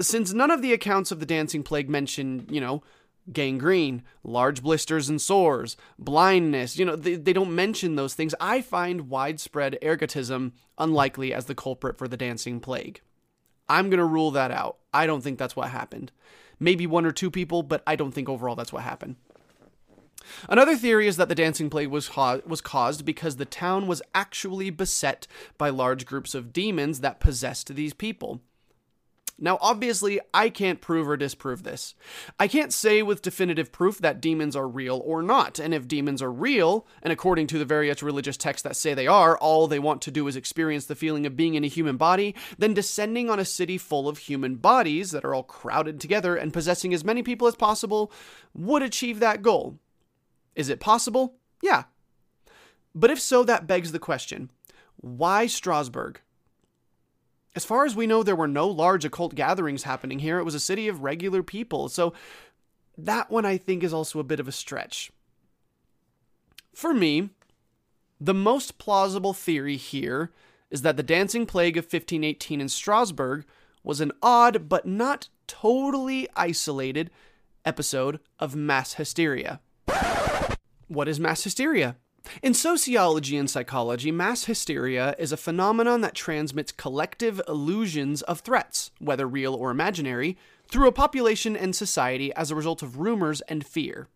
Since 0.00 0.32
none 0.32 0.52
of 0.52 0.62
the 0.62 0.72
accounts 0.72 1.10
of 1.10 1.18
the 1.18 1.26
dancing 1.26 1.64
plague 1.64 1.90
mention, 1.90 2.46
you 2.48 2.60
know, 2.60 2.84
gangrene, 3.30 4.02
large 4.24 4.62
blisters 4.62 5.08
and 5.08 5.20
sores, 5.20 5.76
blindness. 5.98 6.78
You 6.78 6.84
know, 6.84 6.96
they, 6.96 7.14
they 7.14 7.32
don't 7.32 7.54
mention 7.54 7.94
those 7.94 8.14
things. 8.14 8.34
I 8.40 8.62
find 8.62 9.08
widespread 9.08 9.78
ergotism 9.82 10.52
unlikely 10.78 11.32
as 11.32 11.44
the 11.44 11.54
culprit 11.54 11.98
for 11.98 12.08
the 12.08 12.16
dancing 12.16 12.58
plague. 12.60 13.00
I'm 13.68 13.90
going 13.90 13.98
to 13.98 14.04
rule 14.04 14.30
that 14.32 14.50
out. 14.50 14.78
I 14.92 15.06
don't 15.06 15.22
think 15.22 15.38
that's 15.38 15.56
what 15.56 15.70
happened. 15.70 16.12
Maybe 16.58 16.86
one 16.86 17.06
or 17.06 17.12
two 17.12 17.30
people, 17.30 17.62
but 17.62 17.82
I 17.86 17.96
don't 17.96 18.12
think 18.12 18.28
overall 18.28 18.56
that's 18.56 18.72
what 18.72 18.82
happened. 18.82 19.16
Another 20.48 20.76
theory 20.76 21.06
is 21.06 21.16
that 21.16 21.28
the 21.28 21.34
dancing 21.34 21.70
plague 21.70 21.88
was, 21.88 22.14
was 22.16 22.60
caused 22.60 23.04
because 23.04 23.36
the 23.36 23.44
town 23.44 23.86
was 23.86 24.02
actually 24.14 24.70
beset 24.70 25.26
by 25.58 25.68
large 25.68 26.06
groups 26.06 26.34
of 26.34 26.52
demons 26.52 27.00
that 27.00 27.20
possessed 27.20 27.74
these 27.74 27.92
people. 27.92 28.40
Now, 29.38 29.58
obviously, 29.60 30.20
I 30.32 30.50
can't 30.50 30.80
prove 30.80 31.08
or 31.08 31.16
disprove 31.16 31.62
this. 31.62 31.94
I 32.38 32.46
can't 32.46 32.72
say 32.72 33.02
with 33.02 33.22
definitive 33.22 33.72
proof 33.72 33.98
that 33.98 34.20
demons 34.20 34.54
are 34.54 34.68
real 34.68 35.02
or 35.04 35.22
not, 35.22 35.58
and 35.58 35.74
if 35.74 35.88
demons 35.88 36.22
are 36.22 36.30
real, 36.30 36.86
and 37.02 37.12
according 37.12 37.48
to 37.48 37.58
the 37.58 37.64
various 37.64 38.02
religious 38.02 38.36
texts 38.36 38.62
that 38.62 38.76
say 38.76 38.94
they 38.94 39.06
are, 39.06 39.36
all 39.38 39.66
they 39.66 39.78
want 39.78 40.00
to 40.02 40.10
do 40.10 40.28
is 40.28 40.36
experience 40.36 40.86
the 40.86 40.94
feeling 40.94 41.26
of 41.26 41.36
being 41.36 41.54
in 41.54 41.64
a 41.64 41.68
human 41.68 41.96
body, 41.96 42.34
then 42.58 42.74
descending 42.74 43.28
on 43.28 43.40
a 43.40 43.44
city 43.44 43.78
full 43.78 44.08
of 44.08 44.18
human 44.18 44.56
bodies 44.56 45.10
that 45.10 45.24
are 45.24 45.34
all 45.34 45.42
crowded 45.42 46.00
together 46.00 46.36
and 46.36 46.52
possessing 46.52 46.94
as 46.94 47.04
many 47.04 47.22
people 47.22 47.48
as 47.48 47.56
possible 47.56 48.12
would 48.54 48.82
achieve 48.82 49.18
that 49.18 49.42
goal. 49.42 49.78
Is 50.54 50.68
it 50.68 50.78
possible? 50.80 51.36
Yeah. 51.62 51.84
But 52.94 53.10
if 53.10 53.20
so, 53.20 53.42
that 53.44 53.66
begs 53.66 53.92
the 53.92 53.98
question 53.98 54.50
why 55.00 55.46
Strasbourg? 55.46 56.20
As 57.54 57.64
far 57.64 57.84
as 57.84 57.94
we 57.94 58.06
know, 58.06 58.22
there 58.22 58.36
were 58.36 58.48
no 58.48 58.66
large 58.66 59.04
occult 59.04 59.34
gatherings 59.34 59.82
happening 59.82 60.20
here. 60.20 60.38
It 60.38 60.44
was 60.44 60.54
a 60.54 60.60
city 60.60 60.88
of 60.88 61.02
regular 61.02 61.42
people. 61.42 61.88
So 61.88 62.14
that 62.96 63.30
one 63.30 63.44
I 63.44 63.58
think 63.58 63.82
is 63.82 63.92
also 63.92 64.18
a 64.18 64.24
bit 64.24 64.40
of 64.40 64.48
a 64.48 64.52
stretch. 64.52 65.12
For 66.74 66.94
me, 66.94 67.30
the 68.20 68.34
most 68.34 68.78
plausible 68.78 69.34
theory 69.34 69.76
here 69.76 70.30
is 70.70 70.82
that 70.82 70.96
the 70.96 71.02
dancing 71.02 71.44
plague 71.44 71.76
of 71.76 71.84
1518 71.84 72.60
in 72.60 72.68
Strasbourg 72.68 73.44
was 73.84 74.00
an 74.00 74.12
odd 74.22 74.68
but 74.68 74.86
not 74.86 75.28
totally 75.46 76.28
isolated 76.34 77.10
episode 77.64 78.20
of 78.38 78.56
mass 78.56 78.94
hysteria. 78.94 79.60
What 80.88 81.08
is 81.08 81.20
mass 81.20 81.44
hysteria? 81.44 81.96
In 82.42 82.54
sociology 82.54 83.36
and 83.36 83.50
psychology, 83.50 84.10
mass 84.10 84.44
hysteria 84.44 85.14
is 85.18 85.32
a 85.32 85.36
phenomenon 85.36 86.00
that 86.02 86.14
transmits 86.14 86.72
collective 86.72 87.40
illusions 87.48 88.22
of 88.22 88.40
threats, 88.40 88.90
whether 88.98 89.26
real 89.26 89.54
or 89.54 89.70
imaginary, 89.70 90.36
through 90.68 90.88
a 90.88 90.92
population 90.92 91.56
and 91.56 91.76
society 91.76 92.32
as 92.34 92.50
a 92.50 92.56
result 92.56 92.82
of 92.82 92.98
rumors 92.98 93.40
and 93.42 93.66
fear. 93.66 94.08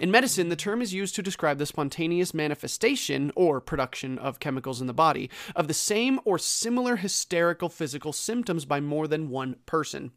In 0.00 0.10
medicine, 0.10 0.48
the 0.48 0.56
term 0.56 0.80
is 0.80 0.94
used 0.94 1.14
to 1.16 1.22
describe 1.22 1.58
the 1.58 1.66
spontaneous 1.66 2.32
manifestation 2.32 3.30
or 3.36 3.60
production 3.60 4.18
of 4.18 4.40
chemicals 4.40 4.80
in 4.80 4.86
the 4.86 4.94
body 4.94 5.30
of 5.54 5.68
the 5.68 5.74
same 5.74 6.18
or 6.24 6.38
similar 6.38 6.96
hysterical 6.96 7.68
physical 7.68 8.12
symptoms 8.12 8.64
by 8.64 8.80
more 8.80 9.06
than 9.06 9.28
one 9.28 9.56
person. 9.66 10.12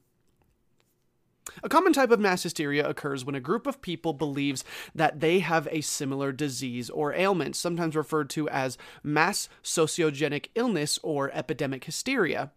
A 1.64 1.70
common 1.70 1.94
type 1.94 2.12
of 2.12 2.20
mass 2.20 2.44
hysteria 2.44 2.88
occurs 2.88 3.26
when 3.26 3.36
a 3.36 3.40
group 3.40 3.68
of 3.68 3.82
people 3.82 4.14
believes 4.14 4.64
that 4.94 5.20
they 5.20 5.40
have 5.40 5.68
a 5.72 5.82
similar 5.82 6.32
disease 6.32 6.90
or 6.90 7.14
ailment, 7.14 7.56
sometimes 7.56 7.96
referred 7.96 8.30
to 8.32 8.50
as 8.50 8.78
mass 9.04 9.50
sociogenic 9.64 10.48
illness 10.56 11.00
or 11.04 11.32
epidemic 11.34 11.86
hysteria. 11.86 12.52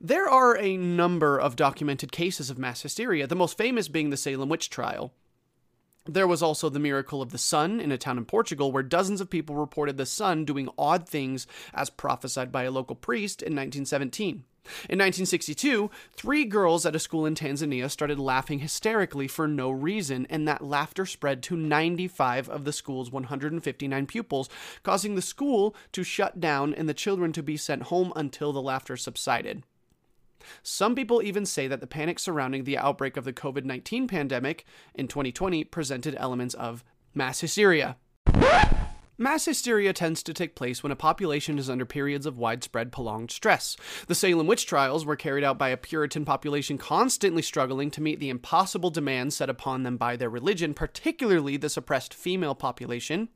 There 0.00 0.28
are 0.28 0.56
a 0.56 0.76
number 0.76 1.38
of 1.38 1.56
documented 1.56 2.12
cases 2.12 2.50
of 2.50 2.58
mass 2.58 2.82
hysteria, 2.82 3.26
the 3.26 3.36
most 3.36 3.58
famous 3.58 3.88
being 3.88 4.10
the 4.10 4.16
Salem 4.16 4.48
witch 4.48 4.70
trial. 4.70 5.12
There 6.08 6.26
was 6.26 6.42
also 6.42 6.68
the 6.68 6.78
miracle 6.78 7.20
of 7.20 7.30
the 7.30 7.38
sun 7.38 7.80
in 7.80 7.90
a 7.90 7.98
town 7.98 8.16
in 8.16 8.24
Portugal 8.24 8.70
where 8.70 8.82
dozens 8.82 9.20
of 9.20 9.28
people 9.28 9.56
reported 9.56 9.96
the 9.96 10.06
sun 10.06 10.44
doing 10.44 10.68
odd 10.78 11.08
things 11.08 11.46
as 11.74 11.90
prophesied 11.90 12.52
by 12.52 12.62
a 12.62 12.70
local 12.70 12.94
priest 12.94 13.42
in 13.42 13.54
1917. 13.54 14.44
In 14.88 14.98
1962, 14.98 15.90
three 16.12 16.44
girls 16.44 16.84
at 16.86 16.96
a 16.96 17.00
school 17.00 17.24
in 17.26 17.34
Tanzania 17.34 17.90
started 17.90 18.18
laughing 18.18 18.60
hysterically 18.60 19.28
for 19.28 19.46
no 19.46 19.70
reason, 19.70 20.26
and 20.28 20.46
that 20.46 20.64
laughter 20.64 21.06
spread 21.06 21.42
to 21.44 21.56
95 21.56 22.48
of 22.48 22.64
the 22.64 22.72
school's 22.72 23.10
159 23.10 24.06
pupils, 24.06 24.48
causing 24.82 25.14
the 25.14 25.22
school 25.22 25.74
to 25.92 26.02
shut 26.02 26.40
down 26.40 26.74
and 26.74 26.88
the 26.88 26.94
children 26.94 27.32
to 27.32 27.42
be 27.42 27.56
sent 27.56 27.84
home 27.84 28.12
until 28.16 28.52
the 28.52 28.62
laughter 28.62 28.96
subsided. 28.96 29.62
Some 30.62 30.94
people 30.94 31.22
even 31.22 31.46
say 31.46 31.68
that 31.68 31.80
the 31.80 31.86
panic 31.86 32.18
surrounding 32.18 32.64
the 32.64 32.78
outbreak 32.78 33.16
of 33.16 33.24
the 33.24 33.32
COVID 33.32 33.64
19 33.64 34.08
pandemic 34.08 34.64
in 34.94 35.08
2020 35.08 35.64
presented 35.64 36.14
elements 36.16 36.54
of 36.54 36.84
mass 37.14 37.40
hysteria. 37.40 37.96
Mass 39.18 39.46
hysteria 39.46 39.94
tends 39.94 40.22
to 40.22 40.34
take 40.34 40.54
place 40.54 40.82
when 40.82 40.92
a 40.92 40.96
population 40.96 41.58
is 41.58 41.70
under 41.70 41.86
periods 41.86 42.26
of 42.26 42.36
widespread 42.36 42.92
prolonged 42.92 43.30
stress. 43.30 43.74
The 44.08 44.14
Salem 44.14 44.46
witch 44.46 44.66
trials 44.66 45.06
were 45.06 45.16
carried 45.16 45.42
out 45.42 45.56
by 45.56 45.70
a 45.70 45.78
Puritan 45.78 46.26
population 46.26 46.76
constantly 46.76 47.40
struggling 47.40 47.90
to 47.92 48.02
meet 48.02 48.20
the 48.20 48.28
impossible 48.28 48.90
demands 48.90 49.34
set 49.34 49.48
upon 49.48 49.84
them 49.84 49.96
by 49.96 50.16
their 50.16 50.28
religion, 50.28 50.74
particularly 50.74 51.56
the 51.56 51.70
suppressed 51.70 52.12
female 52.12 52.54
population. 52.54 53.30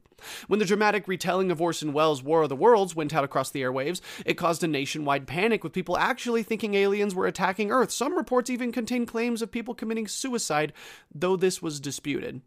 When 0.49 0.59
the 0.59 0.67
dramatic 0.67 1.09
retelling 1.09 1.50
of 1.50 1.61
Orson 1.61 1.93
Welles' 1.93 2.23
War 2.23 2.43
of 2.43 2.49
the 2.49 2.57
Worlds 2.57 2.95
went 2.95 3.15
out 3.15 3.25
across 3.25 3.50
the 3.50 3.62
airwaves, 3.62 4.00
it 4.25 4.35
caused 4.35 4.62
a 4.62 4.69
nationwide 4.69 5.27
panic 5.27 5.62
with 5.65 5.73
people 5.73 5.97
actually 5.97 6.43
thinking 6.43 6.75
aliens 6.75 7.15
were 7.15 7.27
attacking 7.27 7.71
Earth. 7.71 7.91
Some 7.91 8.17
reports 8.17 8.50
even 8.50 8.73
contained 8.73 9.09
claims 9.09 9.43
of 9.43 9.50
people 9.50 9.75
committing 9.75 10.09
suicide, 10.09 10.73
though 11.15 11.37
this 11.37 11.62
was 11.62 11.81
disputed. 11.81 12.43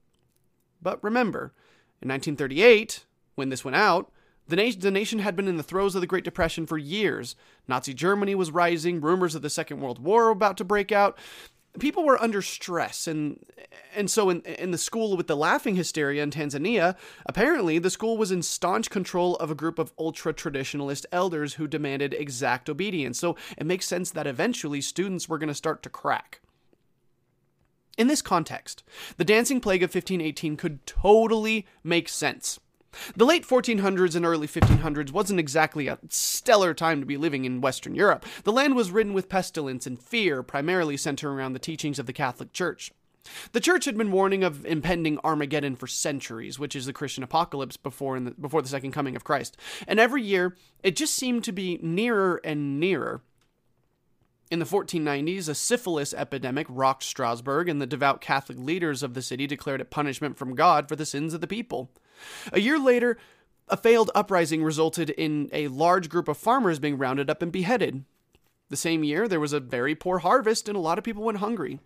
But 0.81 1.03
remember, 1.03 1.53
in 2.01 2.09
1938, 2.09 3.05
when 3.35 3.49
this 3.49 3.63
went 3.63 3.75
out, 3.75 4.11
the, 4.47 4.57
na- 4.57 4.71
the 4.77 4.91
nation 4.91 5.19
had 5.19 5.35
been 5.35 5.47
in 5.47 5.57
the 5.57 5.63
throes 5.63 5.95
of 5.95 6.01
the 6.01 6.07
Great 6.07 6.25
Depression 6.25 6.65
for 6.65 6.77
years. 6.77 7.35
Nazi 7.67 7.93
Germany 7.93 8.35
was 8.35 8.51
rising, 8.51 8.99
rumors 8.99 9.35
of 9.35 9.41
the 9.41 9.49
Second 9.49 9.79
World 9.79 9.99
War 9.99 10.25
were 10.25 10.31
about 10.31 10.57
to 10.57 10.65
break 10.65 10.91
out. 10.91 11.17
People 11.79 12.03
were 12.03 12.21
under 12.21 12.41
stress, 12.41 13.07
and 13.07 13.43
and 13.95 14.09
so 14.09 14.29
in 14.29 14.41
in 14.41 14.71
the 14.71 14.77
school 14.77 15.17
with 15.17 15.25
the 15.27 15.35
laughing 15.35 15.75
hysteria 15.75 16.21
in 16.21 16.29
Tanzania, 16.29 16.95
apparently 17.25 17.79
the 17.79 17.89
school 17.89 18.15
was 18.15 18.31
in 18.31 18.43
staunch 18.43 18.91
control 18.91 19.35
of 19.37 19.49
a 19.49 19.55
group 19.55 19.79
of 19.79 19.91
ultra 19.97 20.33
traditionalist 20.33 21.05
elders 21.11 21.55
who 21.55 21.67
demanded 21.67 22.13
exact 22.13 22.69
obedience. 22.69 23.17
So 23.17 23.35
it 23.57 23.65
makes 23.65 23.87
sense 23.87 24.11
that 24.11 24.27
eventually 24.27 24.81
students 24.81 25.27
were 25.27 25.39
going 25.39 25.47
to 25.47 25.55
start 25.55 25.81
to 25.83 25.89
crack. 25.89 26.41
In 27.97 28.07
this 28.07 28.21
context, 28.21 28.83
the 29.17 29.25
dancing 29.25 29.59
plague 29.59 29.83
of 29.83 29.89
1518 29.89 30.57
could 30.57 30.85
totally 30.85 31.67
make 31.83 32.09
sense. 32.09 32.59
The 33.15 33.25
late 33.25 33.45
1400s 33.47 34.15
and 34.15 34.25
early 34.25 34.47
1500s 34.47 35.11
wasn't 35.11 35.39
exactly 35.39 35.87
a 35.87 35.99
stellar 36.09 36.73
time 36.73 36.99
to 36.99 37.05
be 37.05 37.17
living 37.17 37.45
in 37.45 37.61
Western 37.61 37.95
Europe. 37.95 38.25
The 38.43 38.51
land 38.51 38.75
was 38.75 38.91
ridden 38.91 39.13
with 39.13 39.29
pestilence 39.29 39.85
and 39.85 39.99
fear, 39.99 40.43
primarily 40.43 40.97
centered 40.97 41.31
around 41.31 41.53
the 41.53 41.59
teachings 41.59 41.99
of 41.99 42.05
the 42.05 42.13
Catholic 42.13 42.53
Church. 42.53 42.91
The 43.53 43.61
church 43.61 43.85
had 43.85 43.97
been 43.97 44.11
warning 44.11 44.43
of 44.43 44.65
impending 44.65 45.17
Armageddon 45.23 45.75
for 45.75 45.87
centuries, 45.87 46.59
which 46.59 46.75
is 46.75 46.85
the 46.85 46.93
Christian 46.93 47.23
apocalypse 47.23 47.77
before 47.77 48.19
the, 48.19 48.31
before 48.31 48.61
the 48.61 48.67
second 48.67 48.91
coming 48.91 49.15
of 49.15 49.23
Christ. 49.23 49.57
And 49.87 49.99
every 49.99 50.21
year, 50.21 50.55
it 50.83 50.95
just 50.95 51.15
seemed 51.15 51.43
to 51.45 51.51
be 51.51 51.79
nearer 51.81 52.41
and 52.43 52.79
nearer. 52.79 53.21
In 54.51 54.59
the 54.59 54.65
1490s, 54.65 55.49
a 55.49 55.55
syphilis 55.55 56.13
epidemic 56.13 56.67
rocked 56.69 57.03
Strasbourg, 57.03 57.69
and 57.69 57.81
the 57.81 57.87
devout 57.87 58.21
Catholic 58.21 58.57
leaders 58.59 59.01
of 59.01 59.13
the 59.13 59.21
city 59.21 59.47
declared 59.47 59.81
it 59.81 59.89
punishment 59.89 60.37
from 60.37 60.53
God 60.53 60.87
for 60.87 60.95
the 60.95 61.05
sins 61.05 61.33
of 61.33 61.41
the 61.41 61.47
people. 61.47 61.89
A 62.51 62.59
year 62.59 62.79
later, 62.79 63.17
a 63.69 63.77
failed 63.77 64.11
uprising 64.13 64.63
resulted 64.63 65.09
in 65.09 65.49
a 65.51 65.67
large 65.69 66.09
group 66.09 66.27
of 66.27 66.37
farmers 66.37 66.79
being 66.79 66.97
rounded 66.97 67.29
up 67.29 67.41
and 67.41 67.51
beheaded. 67.51 68.03
The 68.69 68.77
same 68.77 69.03
year, 69.03 69.27
there 69.27 69.39
was 69.39 69.53
a 69.53 69.59
very 69.59 69.95
poor 69.95 70.19
harvest, 70.19 70.67
and 70.67 70.75
a 70.75 70.81
lot 70.81 70.97
of 70.97 71.03
people 71.03 71.23
went 71.23 71.37
hungry. 71.39 71.79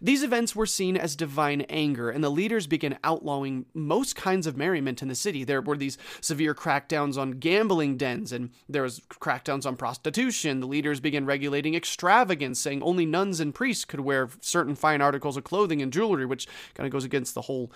These 0.00 0.22
events 0.22 0.54
were 0.54 0.66
seen 0.66 0.96
as 0.96 1.16
divine 1.16 1.62
anger, 1.62 2.10
and 2.10 2.22
the 2.22 2.30
leaders 2.30 2.66
began 2.66 2.98
outlawing 3.04 3.66
most 3.74 4.16
kinds 4.16 4.46
of 4.46 4.56
merriment 4.56 5.02
in 5.02 5.08
the 5.08 5.14
city. 5.14 5.44
There 5.44 5.60
were 5.60 5.76
these 5.76 5.98
severe 6.20 6.54
crackdowns 6.54 7.16
on 7.16 7.32
gambling 7.32 7.96
dens, 7.96 8.32
and 8.32 8.50
there 8.68 8.82
was 8.82 9.00
crackdowns 9.08 9.66
on 9.66 9.76
prostitution. 9.76 10.60
The 10.60 10.66
leaders 10.66 11.00
began 11.00 11.26
regulating 11.26 11.74
extravagance, 11.74 12.60
saying 12.60 12.82
only 12.82 13.06
nuns 13.06 13.40
and 13.40 13.54
priests 13.54 13.84
could 13.84 14.00
wear 14.00 14.28
certain 14.40 14.74
fine 14.74 15.00
articles 15.00 15.36
of 15.36 15.44
clothing 15.44 15.82
and 15.82 15.92
jewelry, 15.92 16.26
which 16.26 16.46
kind 16.74 16.86
of 16.86 16.92
goes 16.92 17.04
against 17.04 17.34
the 17.34 17.42
whole 17.42 17.72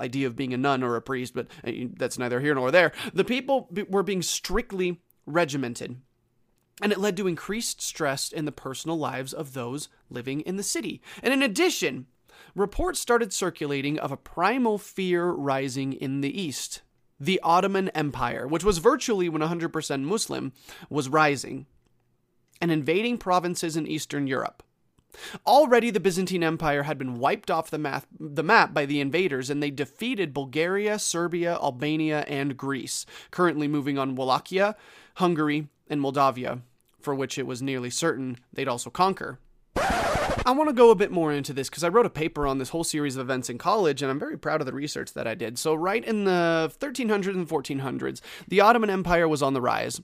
idea 0.00 0.26
of 0.26 0.36
being 0.36 0.54
a 0.54 0.58
nun 0.58 0.82
or 0.82 0.96
a 0.96 1.02
priest, 1.02 1.34
but 1.34 1.46
uh, 1.66 1.72
that's 1.96 2.18
neither 2.18 2.40
here 2.40 2.54
nor 2.54 2.70
there. 2.70 2.92
The 3.14 3.24
people 3.24 3.68
were 3.88 4.02
being 4.02 4.22
strictly 4.22 5.00
regimented 5.26 6.00
and 6.82 6.92
it 6.92 6.98
led 6.98 7.16
to 7.16 7.26
increased 7.26 7.80
stress 7.80 8.30
in 8.30 8.44
the 8.44 8.52
personal 8.52 8.98
lives 8.98 9.32
of 9.32 9.54
those 9.54 9.88
living 10.10 10.40
in 10.42 10.56
the 10.56 10.62
city. 10.62 11.00
And 11.22 11.32
in 11.32 11.42
addition, 11.42 12.06
reports 12.54 13.00
started 13.00 13.32
circulating 13.32 13.98
of 13.98 14.12
a 14.12 14.16
primal 14.16 14.78
fear 14.78 15.30
rising 15.30 15.92
in 15.92 16.20
the 16.20 16.40
east. 16.40 16.82
The 17.18 17.40
Ottoman 17.42 17.88
Empire, 17.90 18.46
which 18.46 18.64
was 18.64 18.78
virtually 18.78 19.30
100% 19.30 20.02
Muslim, 20.02 20.52
was 20.90 21.08
rising 21.08 21.66
and 22.60 22.70
invading 22.70 23.18
provinces 23.18 23.76
in 23.76 23.86
Eastern 23.86 24.26
Europe. 24.26 24.62
Already, 25.46 25.90
the 25.90 26.00
Byzantine 26.00 26.42
Empire 26.42 26.82
had 26.82 26.98
been 26.98 27.18
wiped 27.18 27.50
off 27.50 27.70
the, 27.70 27.78
math, 27.78 28.06
the 28.18 28.42
map 28.42 28.74
by 28.74 28.84
the 28.84 29.00
invaders, 29.00 29.48
and 29.48 29.62
they 29.62 29.70
defeated 29.70 30.34
Bulgaria, 30.34 30.98
Serbia, 30.98 31.54
Albania, 31.54 32.20
and 32.28 32.56
Greece, 32.56 33.06
currently 33.30 33.66
moving 33.66 33.98
on 33.98 34.14
Wallachia, 34.14 34.76
Hungary, 35.14 35.68
and 35.88 36.00
Moldavia, 36.00 36.60
for 37.00 37.14
which 37.14 37.38
it 37.38 37.46
was 37.46 37.62
nearly 37.62 37.90
certain 37.90 38.38
they'd 38.52 38.68
also 38.68 38.90
conquer. 38.90 39.38
I 40.46 40.52
want 40.52 40.68
to 40.68 40.74
go 40.74 40.90
a 40.90 40.94
bit 40.94 41.10
more 41.10 41.32
into 41.32 41.52
this 41.52 41.68
because 41.68 41.82
I 41.82 41.88
wrote 41.88 42.06
a 42.06 42.10
paper 42.10 42.46
on 42.46 42.58
this 42.58 42.68
whole 42.68 42.84
series 42.84 43.16
of 43.16 43.22
events 43.22 43.50
in 43.50 43.58
college, 43.58 44.00
and 44.00 44.10
I'm 44.10 44.18
very 44.18 44.38
proud 44.38 44.60
of 44.60 44.66
the 44.66 44.72
research 44.72 45.12
that 45.14 45.26
I 45.26 45.34
did. 45.34 45.58
So, 45.58 45.74
right 45.74 46.04
in 46.04 46.24
the 46.24 46.72
1300s 46.78 47.34
and 47.34 47.48
1400s, 47.48 48.20
the 48.46 48.60
Ottoman 48.60 48.88
Empire 48.88 49.26
was 49.26 49.42
on 49.42 49.54
the 49.54 49.60
rise. 49.60 50.00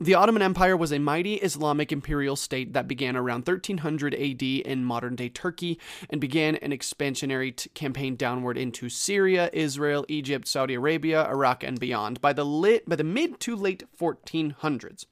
The 0.00 0.14
Ottoman 0.14 0.42
Empire 0.42 0.76
was 0.76 0.92
a 0.92 0.98
mighty 0.98 1.34
Islamic 1.34 1.92
imperial 1.92 2.34
state 2.34 2.72
that 2.72 2.88
began 2.88 3.16
around 3.16 3.46
1300 3.46 4.14
AD 4.14 4.42
in 4.42 4.84
modern 4.84 5.14
day 5.14 5.28
Turkey 5.28 5.78
and 6.10 6.20
began 6.20 6.56
an 6.56 6.72
expansionary 6.72 7.54
t- 7.54 7.70
campaign 7.70 8.16
downward 8.16 8.58
into 8.58 8.88
Syria, 8.88 9.50
Israel, 9.52 10.04
Egypt, 10.08 10.48
Saudi 10.48 10.74
Arabia, 10.74 11.24
Iraq, 11.28 11.62
and 11.62 11.78
beyond 11.78 12.20
by 12.20 12.32
the, 12.32 12.44
lit- 12.44 12.88
by 12.88 12.96
the 12.96 13.04
mid 13.04 13.38
to 13.38 13.54
late 13.54 13.84
1400s. 13.96 15.06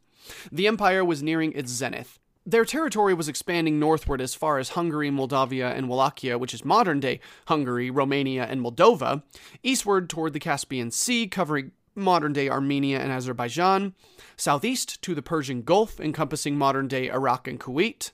The 0.50 0.66
empire 0.66 1.04
was 1.04 1.22
nearing 1.22 1.52
its 1.52 1.70
zenith. 1.70 2.18
Their 2.44 2.64
territory 2.64 3.14
was 3.14 3.28
expanding 3.28 3.78
northward 3.78 4.20
as 4.20 4.34
far 4.34 4.58
as 4.58 4.70
Hungary, 4.70 5.10
Moldavia, 5.10 5.72
and 5.72 5.88
Wallachia, 5.88 6.38
which 6.38 6.52
is 6.52 6.64
modern 6.64 6.98
day 6.98 7.20
Hungary, 7.46 7.88
Romania, 7.88 8.44
and 8.44 8.60
Moldova, 8.60 9.22
eastward 9.62 10.10
toward 10.10 10.32
the 10.32 10.40
Caspian 10.40 10.90
Sea, 10.90 11.28
covering 11.28 11.70
modern 11.94 12.32
day 12.32 12.48
Armenia 12.48 12.98
and 13.00 13.12
Azerbaijan, 13.12 13.94
southeast 14.36 15.00
to 15.02 15.14
the 15.14 15.22
Persian 15.22 15.62
Gulf, 15.62 16.00
encompassing 16.00 16.56
modern 16.56 16.88
day 16.88 17.08
Iraq 17.08 17.46
and 17.46 17.60
Kuwait, 17.60 18.10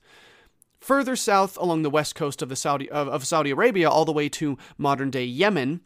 further 0.80 1.16
south 1.16 1.56
along 1.56 1.82
the 1.82 1.90
west 1.90 2.14
coast 2.14 2.42
of, 2.42 2.56
Saudi, 2.58 2.90
of, 2.90 3.08
of 3.08 3.26
Saudi 3.26 3.50
Arabia, 3.50 3.88
all 3.88 4.04
the 4.04 4.12
way 4.12 4.28
to 4.28 4.58
modern 4.76 5.10
day 5.10 5.24
Yemen, 5.24 5.80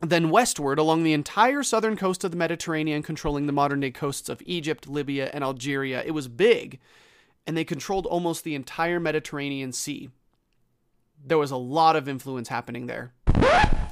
then 0.00 0.30
westward 0.30 0.78
along 0.78 1.02
the 1.02 1.12
entire 1.12 1.62
southern 1.62 1.96
coast 1.96 2.24
of 2.24 2.30
the 2.30 2.36
Mediterranean, 2.36 3.02
controlling 3.02 3.46
the 3.46 3.52
modern 3.52 3.80
day 3.80 3.90
coasts 3.90 4.28
of 4.28 4.42
Egypt, 4.46 4.88
Libya, 4.88 5.30
and 5.32 5.44
Algeria. 5.44 6.02
It 6.04 6.12
was 6.12 6.28
big 6.28 6.78
and 7.46 7.56
they 7.56 7.64
controlled 7.64 8.06
almost 8.06 8.44
the 8.44 8.54
entire 8.54 9.00
Mediterranean 9.00 9.72
Sea. 9.72 10.10
There 11.24 11.38
was 11.38 11.50
a 11.50 11.56
lot 11.56 11.96
of 11.96 12.08
influence 12.08 12.48
happening 12.48 12.86
there. 12.86 13.12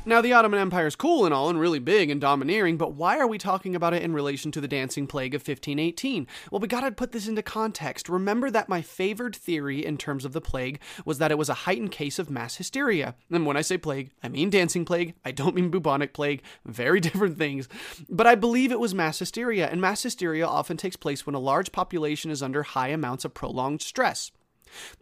Now, 0.09 0.23
the 0.23 0.33
Ottoman 0.33 0.59
Empire 0.59 0.87
is 0.87 0.97
cool 0.97 1.27
and 1.27 1.35
all, 1.35 1.51
and 1.51 1.61
really 1.61 1.81
big 1.81 2.09
and 2.09 2.19
domineering, 2.19 2.79
but 2.79 2.95
why 2.95 3.19
are 3.19 3.27
we 3.27 3.37
talking 3.37 3.77
about 3.77 3.93
it 3.93 4.03
in 4.03 4.15
relation 4.15 4.51
to 4.53 4.61
the 4.63 4.67
Dancing 4.67 5.07
Plague 5.07 5.35
of 5.35 5.41
1518? 5.41 6.27
Well, 6.51 6.61
we 6.61 6.67
gotta 6.67 6.91
put 6.93 7.13
this 7.13 7.29
into 7.29 7.43
context. 7.43 8.09
Remember 8.09 8.51
that 8.51 8.71
my 8.71 8.81
favored 8.81 9.37
theory 9.37 9.85
in 9.85 9.99
terms 9.99 10.25
of 10.25 10.33
the 10.33 10.41
plague 10.41 10.81
was 11.05 11.19
that 11.19 11.31
it 11.31 11.37
was 11.37 11.51
a 11.51 11.69
heightened 11.69 11.91
case 11.91 12.19
of 12.19 12.31
mass 12.31 12.57
hysteria. 12.57 13.17
And 13.31 13.45
when 13.45 13.59
I 13.59 13.61
say 13.61 13.77
plague, 13.77 14.11
I 14.23 14.31
mean 14.31 14.49
dancing 14.49 14.87
plague, 14.87 15.13
I 15.27 15.31
don't 15.31 15.55
mean 15.55 15.69
bubonic 15.69 16.15
plague, 16.15 16.41
very 16.65 17.01
different 17.03 17.37
things. 17.37 17.69
But 18.09 18.27
I 18.27 18.35
believe 18.35 18.73
it 18.73 18.81
was 18.81 18.95
mass 18.95 19.19
hysteria, 19.19 19.69
and 19.69 19.79
mass 19.79 20.03
hysteria 20.03 20.47
often 20.47 20.79
takes 20.79 20.97
place 20.97 21.27
when 21.27 21.35
a 21.35 21.39
large 21.39 21.71
population 21.71 22.31
is 22.31 22.43
under 22.43 22.63
high 22.63 22.89
amounts 22.89 23.27
of 23.27 23.35
prolonged 23.35 23.83
stress. 23.83 24.31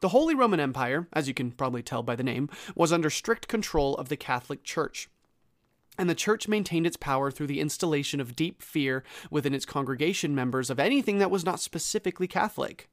The 0.01 0.11
Holy 0.11 0.35
Roman 0.35 0.61
Empire, 0.61 1.09
as 1.13 1.29
you 1.29 1.35
can 1.35 1.51
probably 1.51 1.83
tell 1.83 2.03
by 2.03 2.17
the 2.17 2.23
name, 2.23 2.49
was 2.75 2.93
under 2.93 3.11
strict 3.11 3.49
control 3.49 3.95
of 3.97 4.09
the 4.09 4.17
Catholic 4.17 4.63
Church. 4.65 5.09
And 5.99 6.11
the 6.11 6.15
church 6.15 6.47
maintained 6.47 6.87
its 6.87 6.97
power 6.97 7.31
through 7.31 7.47
the 7.47 7.61
installation 7.61 8.21
of 8.21 8.37
deep 8.37 8.63
fear 8.63 9.03
within 9.31 9.55
its 9.55 9.65
congregation 9.65 10.35
members 10.35 10.69
of 10.69 10.79
anything 10.79 11.19
that 11.19 11.31
was 11.31 11.45
not 11.45 11.61
specifically 11.61 12.27
Catholic. 12.27 12.89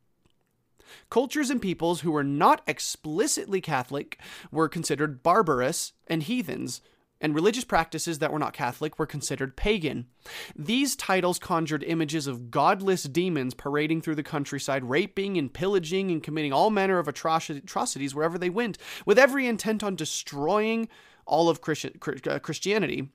Cultures 1.10 1.50
and 1.50 1.62
peoples 1.62 2.02
who 2.02 2.12
were 2.12 2.24
not 2.24 2.62
explicitly 2.68 3.62
Catholic 3.62 4.20
were 4.52 4.70
considered 4.70 5.24
barbarous 5.24 5.94
and 6.08 6.24
heathens, 6.24 6.82
and 7.24 7.34
religious 7.34 7.64
practices 7.64 8.20
that 8.20 8.34
were 8.34 8.38
not 8.38 8.54
Catholic 8.54 9.00
were 9.00 9.08
considered 9.08 9.56
pagan. 9.56 10.08
These 10.56 10.98
titles 10.98 11.40
conjured 11.40 11.82
images 11.82 12.28
of 12.28 12.52
godless 12.52 13.04
demons 13.04 13.54
parading 13.54 14.02
through 14.02 14.16
the 14.16 14.24
countryside, 14.24 14.84
raping 14.84 15.38
and 15.38 15.52
pillaging 15.52 16.12
and 16.12 16.22
committing 16.22 16.52
all 16.52 16.70
manner 16.70 17.00
of 17.00 17.08
atrocities 17.08 18.14
wherever 18.14 18.38
they 18.38 18.50
went, 18.50 18.78
with 19.06 19.18
every 19.18 19.48
intent 19.48 19.84
on 19.84 19.96
destroying 19.96 20.90
all 21.26 21.48
of 21.48 21.62
uh, 21.62 22.40
Christianity. 22.40 23.10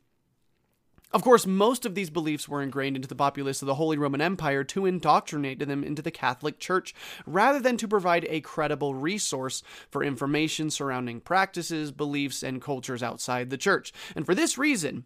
Of 1.10 1.22
course, 1.22 1.46
most 1.46 1.86
of 1.86 1.94
these 1.94 2.10
beliefs 2.10 2.48
were 2.48 2.62
ingrained 2.62 2.94
into 2.94 3.08
the 3.08 3.14
populace 3.14 3.62
of 3.62 3.66
the 3.66 3.76
Holy 3.76 3.96
Roman 3.96 4.20
Empire 4.20 4.62
to 4.64 4.84
indoctrinate 4.84 5.58
them 5.58 5.82
into 5.82 6.02
the 6.02 6.10
Catholic 6.10 6.58
Church, 6.58 6.94
rather 7.24 7.60
than 7.60 7.78
to 7.78 7.88
provide 7.88 8.26
a 8.28 8.42
credible 8.42 8.94
resource 8.94 9.62
for 9.90 10.04
information 10.04 10.70
surrounding 10.70 11.20
practices, 11.20 11.92
beliefs, 11.92 12.42
and 12.42 12.60
cultures 12.60 13.02
outside 13.02 13.48
the 13.48 13.56
Church. 13.56 13.92
And 14.14 14.26
for 14.26 14.34
this 14.34 14.58
reason, 14.58 15.04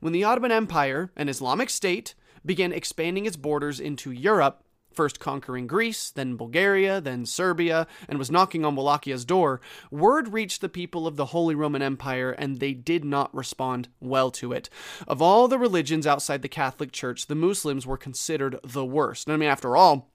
when 0.00 0.14
the 0.14 0.24
Ottoman 0.24 0.52
Empire, 0.52 1.12
an 1.16 1.28
Islamic 1.28 1.68
state, 1.68 2.14
began 2.46 2.72
expanding 2.72 3.26
its 3.26 3.36
borders 3.36 3.78
into 3.78 4.10
Europe, 4.10 4.64
first 4.94 5.20
conquering 5.20 5.66
Greece, 5.66 6.10
then 6.10 6.36
Bulgaria, 6.36 7.00
then 7.00 7.26
Serbia, 7.26 7.86
and 8.08 8.18
was 8.18 8.30
knocking 8.30 8.64
on 8.64 8.76
Wallachia's 8.76 9.24
door, 9.24 9.60
word 9.90 10.32
reached 10.32 10.60
the 10.60 10.68
people 10.68 11.06
of 11.06 11.16
the 11.16 11.26
Holy 11.26 11.54
Roman 11.54 11.82
Empire 11.82 12.30
and 12.30 12.60
they 12.60 12.74
did 12.74 13.04
not 13.04 13.34
respond 13.34 13.88
well 14.00 14.30
to 14.32 14.52
it. 14.52 14.68
Of 15.08 15.20
all 15.20 15.48
the 15.48 15.58
religions 15.58 16.06
outside 16.06 16.42
the 16.42 16.48
Catholic 16.48 16.92
Church, 16.92 17.26
the 17.26 17.34
Muslims 17.34 17.86
were 17.86 17.96
considered 17.96 18.58
the 18.62 18.84
worst. 18.84 19.28
I 19.28 19.36
mean, 19.36 19.48
after 19.48 19.76
all, 19.76 20.11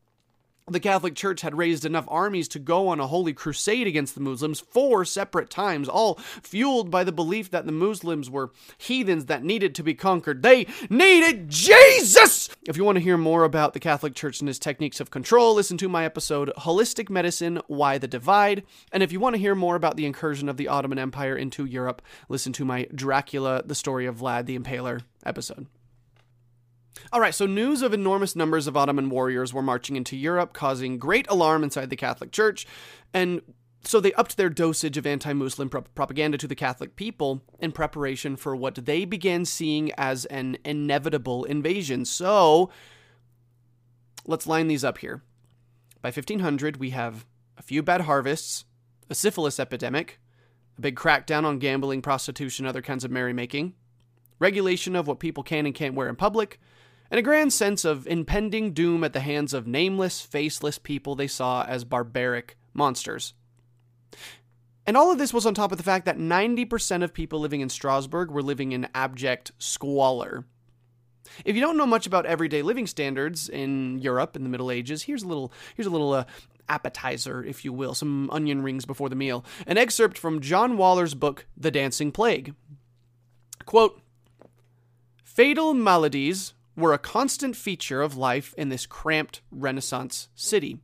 the 0.69 0.80
Catholic 0.80 1.15
Church 1.15 1.41
had 1.41 1.58
raised 1.58 1.86
enough 1.86 2.06
armies 2.10 2.47
to 2.49 2.60
go 2.60 2.89
on 2.89 2.99
a 2.99 3.08
holy 3.08 3.34
crusade 3.34 3.88
against 3.88 4.15
the 4.15 4.21
Muslims 4.21 4.60
four 4.60 5.06
separate 5.06 5.49
times, 5.49 5.88
all 5.88 6.15
fueled 6.43 6.91
by 6.91 7.06
the 7.06 7.12
belief 7.12 7.49
that 7.51 7.65
the 7.65 7.71
Muslims 7.71 8.30
were 8.30 8.51
heathens 8.77 9.25
that 9.25 9.43
needed 9.43 9.73
to 9.75 9.84
be 9.84 9.93
conquered. 9.93 10.43
They 10.43 10.67
needed 10.89 11.49
Jesus! 11.49 12.49
If 12.67 12.75
you 12.75 12.84
want 12.84 12.97
to 12.97 13.03
hear 13.03 13.17
more 13.17 13.45
about 13.45 13.73
the 13.73 13.80
Catholic 13.80 14.13
Church 14.13 14.41
and 14.41 14.49
its 14.49 14.60
techniques 14.60 14.99
of 14.99 15.10
control, 15.10 15.56
listen 15.56 15.77
to 15.77 15.88
my 15.88 16.03
episode, 16.03 16.51
Holistic 16.58 17.10
Medicine 17.10 17.62
Why 17.67 17.97
the 17.97 18.08
Divide. 18.08 18.63
And 18.91 19.01
if 19.01 19.13
you 19.13 19.21
want 19.21 19.36
to 19.36 19.41
hear 19.41 19.56
more 19.56 19.75
about 19.75 19.95
the 19.95 20.06
incursion 20.06 20.49
of 20.49 20.58
the 20.58 20.67
Ottoman 20.67 20.99
Empire 20.99 21.38
into 21.38 21.63
Europe, 21.63 22.01
listen 22.27 22.51
to 22.53 22.65
my 22.65 22.88
Dracula, 22.93 23.63
the 23.65 23.75
Story 23.75 24.06
of 24.06 24.17
Vlad 24.17 24.45
the 24.45 24.60
Impaler 24.60 25.01
episode. 25.25 25.67
All 27.12 27.21
right, 27.21 27.33
so 27.33 27.45
news 27.45 27.81
of 27.81 27.93
enormous 27.93 28.36
numbers 28.36 28.67
of 28.67 28.75
Ottoman 28.75 29.10
warriors 29.10 29.53
were 29.53 29.62
marching 29.62 29.95
into 29.95 30.17
Europe, 30.17 30.53
causing 30.53 30.97
great 30.97 31.27
alarm 31.29 31.63
inside 31.63 31.89
the 31.89 31.95
Catholic 31.95 32.31
Church, 32.31 32.65
and 33.13 33.41
so 33.83 33.99
they 33.99 34.13
upped 34.13 34.36
their 34.36 34.49
dosage 34.49 34.97
of 34.97 35.07
anti 35.07 35.31
Muslim 35.33 35.69
pro- 35.69 35.81
propaganda 35.81 36.38
to 36.38 36.47
the 36.47 36.55
Catholic 36.55 36.95
people 36.95 37.41
in 37.60 37.71
preparation 37.71 38.36
for 38.36 38.55
what 38.55 38.75
they 38.75 39.05
began 39.05 39.45
seeing 39.45 39.91
as 39.97 40.25
an 40.25 40.57
inevitable 40.65 41.45
invasion. 41.45 42.03
So 42.03 42.69
let's 44.25 44.47
line 44.47 44.67
these 44.67 44.83
up 44.83 44.97
here. 44.97 45.21
By 46.01 46.10
1500, 46.10 46.77
we 46.77 46.89
have 46.91 47.25
a 47.57 47.63
few 47.63 47.81
bad 47.81 48.01
harvests, 48.01 48.65
a 49.10 49.15
syphilis 49.15 49.60
epidemic, 49.60 50.19
a 50.77 50.81
big 50.81 50.95
crackdown 50.95 51.45
on 51.45 51.60
gambling, 51.60 52.01
prostitution, 52.01 52.65
other 52.65 52.81
kinds 52.81 53.03
of 53.03 53.12
merrymaking, 53.12 53.73
regulation 54.38 54.95
of 54.95 55.07
what 55.07 55.19
people 55.19 55.43
can 55.43 55.65
and 55.65 55.73
can't 55.73 55.95
wear 55.95 56.10
in 56.10 56.15
public, 56.15 56.60
and 57.10 57.20
a 57.20 57.24
grand 57.24 57.54
sense 57.54 57.86
of 57.86 58.08
impending 58.08 58.74
doom 58.74 59.04
at 59.04 59.13
the 59.13 59.20
hands 59.20 59.54
of 59.54 59.67
nameless, 59.67 60.22
faceless 60.22 60.78
people 60.78 61.15
they 61.15 61.28
saw 61.28 61.63
as 61.63 61.84
barbaric 61.84 62.58
monsters. 62.74 63.34
And 64.86 64.96
all 64.96 65.12
of 65.12 65.17
this 65.17 65.34
was 65.34 65.46
on 65.46 65.54
top 65.54 65.72
of 65.74 65.78
the 65.78 65.84
fact 65.84 66.06
that 66.06 66.17
90% 66.17 67.04
of 67.04 67.13
people 67.13 67.39
living 67.39 67.60
in 67.60 67.70
Strasbourg 67.70 68.32
were 68.32 68.41
living 68.41 68.72
in 68.72 68.88
abject 68.96 69.52
squalor. 69.58 70.46
If 71.43 71.56
you 71.56 71.62
don't 71.62 71.78
know 71.78 71.86
much 71.86 72.08
about 72.08 72.26
everyday 72.26 72.62
living 72.62 72.88
standards 72.88 73.50
in 73.50 74.00
Europe 74.00 74.38
in 74.38 74.43
the 74.43 74.50
Middle 74.50 74.72
Ages, 74.72 75.04
here's 75.04 75.24
a 75.24 75.28
little 75.28 75.52
here's 75.76 75.88
a 75.88 75.91
little 75.91 76.13
uh, 76.13 76.24
appetizer, 76.70 77.43
if 77.43 77.65
you 77.65 77.74
will, 77.74 77.93
some 77.93 78.30
onion 78.30 78.63
rings 78.63 78.86
before 78.86 79.10
the 79.10 79.15
meal. 79.15 79.43
An 79.65 79.78
excerpt 79.78 80.17
from 80.17 80.39
John 80.39 80.78
Waller's 80.78 81.13
book 81.13 81.46
The 81.58 81.70
Dancing 81.70 82.13
Plague. 82.13 82.56
Quote: 83.65 84.02
Fatal 85.22 85.74
maladies 85.74 86.54
were 86.77 86.93
a 86.93 86.99
constant 86.99 87.57
feature 87.57 88.01
of 88.01 88.15
life 88.15 88.53
in 88.57 88.69
this 88.69 88.85
cramped 88.85 89.41
Renaissance 89.51 90.29
city. 90.35 90.79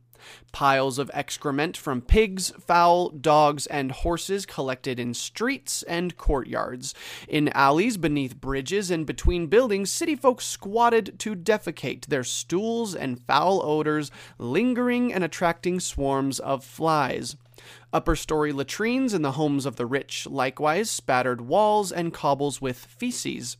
Piles 0.52 0.98
of 0.98 1.10
excrement 1.12 1.76
from 1.76 2.00
pigs, 2.00 2.50
fowl, 2.58 3.10
dogs, 3.10 3.66
and 3.66 3.92
horses 3.92 4.46
collected 4.46 4.98
in 4.98 5.14
streets 5.14 5.82
and 5.84 6.16
courtyards. 6.16 6.94
In 7.28 7.48
alleys, 7.50 7.96
beneath 7.96 8.40
bridges, 8.40 8.90
and 8.90 9.06
between 9.06 9.48
buildings, 9.48 9.92
city 9.92 10.16
folk 10.16 10.40
squatted 10.40 11.18
to 11.20 11.34
defecate, 11.34 12.06
their 12.06 12.24
stools 12.24 12.94
and 12.94 13.20
foul 13.20 13.60
odors 13.64 14.10
lingering 14.38 15.12
and 15.12 15.22
attracting 15.22 15.78
swarms 15.78 16.40
of 16.40 16.64
flies. 16.64 17.36
Upper 17.92 18.16
story 18.16 18.52
latrines 18.52 19.14
in 19.14 19.22
the 19.22 19.32
homes 19.32 19.66
of 19.66 19.76
the 19.76 19.86
rich 19.86 20.26
likewise 20.26 20.90
spattered 20.90 21.42
walls 21.42 21.92
and 21.92 22.12
cobbles 22.12 22.60
with 22.60 22.78
feces. 22.78 23.56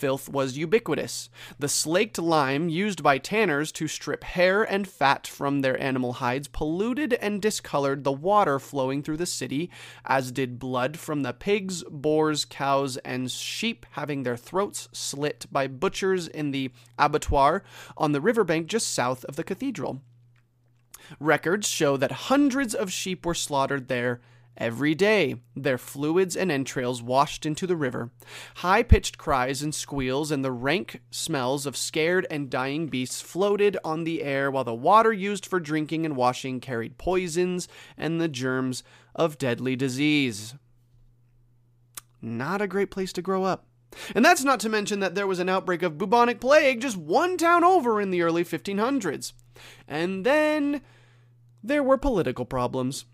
Filth 0.00 0.30
was 0.30 0.56
ubiquitous. 0.56 1.28
The 1.58 1.68
slaked 1.68 2.18
lime 2.18 2.70
used 2.70 3.02
by 3.02 3.18
tanners 3.18 3.70
to 3.72 3.86
strip 3.86 4.24
hair 4.24 4.62
and 4.62 4.88
fat 4.88 5.26
from 5.26 5.60
their 5.60 5.80
animal 5.80 6.14
hides 6.14 6.48
polluted 6.48 7.12
and 7.12 7.42
discolored 7.42 8.02
the 8.02 8.10
water 8.10 8.58
flowing 8.58 9.02
through 9.02 9.18
the 9.18 9.26
city, 9.26 9.70
as 10.06 10.32
did 10.32 10.58
blood 10.58 10.98
from 10.98 11.22
the 11.22 11.34
pigs, 11.34 11.84
boars, 11.90 12.46
cows, 12.46 12.96
and 12.98 13.30
sheep 13.30 13.84
having 13.90 14.22
their 14.22 14.38
throats 14.38 14.88
slit 14.92 15.44
by 15.52 15.66
butchers 15.66 16.26
in 16.26 16.50
the 16.50 16.70
abattoir 16.98 17.62
on 17.98 18.12
the 18.12 18.22
riverbank 18.22 18.68
just 18.68 18.94
south 18.94 19.24
of 19.26 19.36
the 19.36 19.44
cathedral. 19.44 20.00
Records 21.18 21.68
show 21.68 21.98
that 21.98 22.12
hundreds 22.30 22.74
of 22.74 22.90
sheep 22.90 23.26
were 23.26 23.34
slaughtered 23.34 23.88
there 23.88 24.20
every 24.60 24.94
day, 24.94 25.36
their 25.56 25.78
fluids 25.78 26.36
and 26.36 26.52
entrails 26.52 27.02
washed 27.02 27.44
into 27.44 27.66
the 27.66 27.74
river. 27.74 28.10
High 28.56 28.84
pitched 28.84 29.18
cries 29.18 29.62
and 29.62 29.74
squeals 29.74 30.30
and 30.30 30.44
the 30.44 30.52
rank 30.52 31.00
smells 31.10 31.66
of 31.66 31.76
scared 31.76 32.26
and 32.30 32.50
dying 32.50 32.86
beasts 32.86 33.20
floated 33.20 33.76
on 33.82 34.04
the 34.04 34.22
air, 34.22 34.50
while 34.50 34.64
the 34.64 34.74
water 34.74 35.12
used 35.12 35.46
for 35.46 35.58
drinking 35.58 36.04
and 36.04 36.14
washing 36.14 36.60
carried 36.60 36.98
poisons 36.98 37.66
and 37.96 38.20
the 38.20 38.28
germs 38.28 38.84
of 39.14 39.38
deadly 39.38 39.74
disease. 39.74 40.54
Not 42.22 42.60
a 42.60 42.68
great 42.68 42.90
place 42.90 43.12
to 43.14 43.22
grow 43.22 43.44
up. 43.44 43.66
And 44.14 44.24
that's 44.24 44.44
not 44.44 44.60
to 44.60 44.68
mention 44.68 45.00
that 45.00 45.14
there 45.14 45.26
was 45.26 45.40
an 45.40 45.48
outbreak 45.48 45.82
of 45.82 45.98
bubonic 45.98 46.40
plague 46.40 46.80
just 46.80 46.96
one 46.96 47.36
town 47.36 47.64
over 47.64 48.00
in 48.00 48.10
the 48.10 48.22
early 48.22 48.44
1500s. 48.44 49.32
And 49.88 50.24
then 50.24 50.82
there 51.62 51.82
were 51.82 51.98
political 51.98 52.44
problems. 52.44 53.06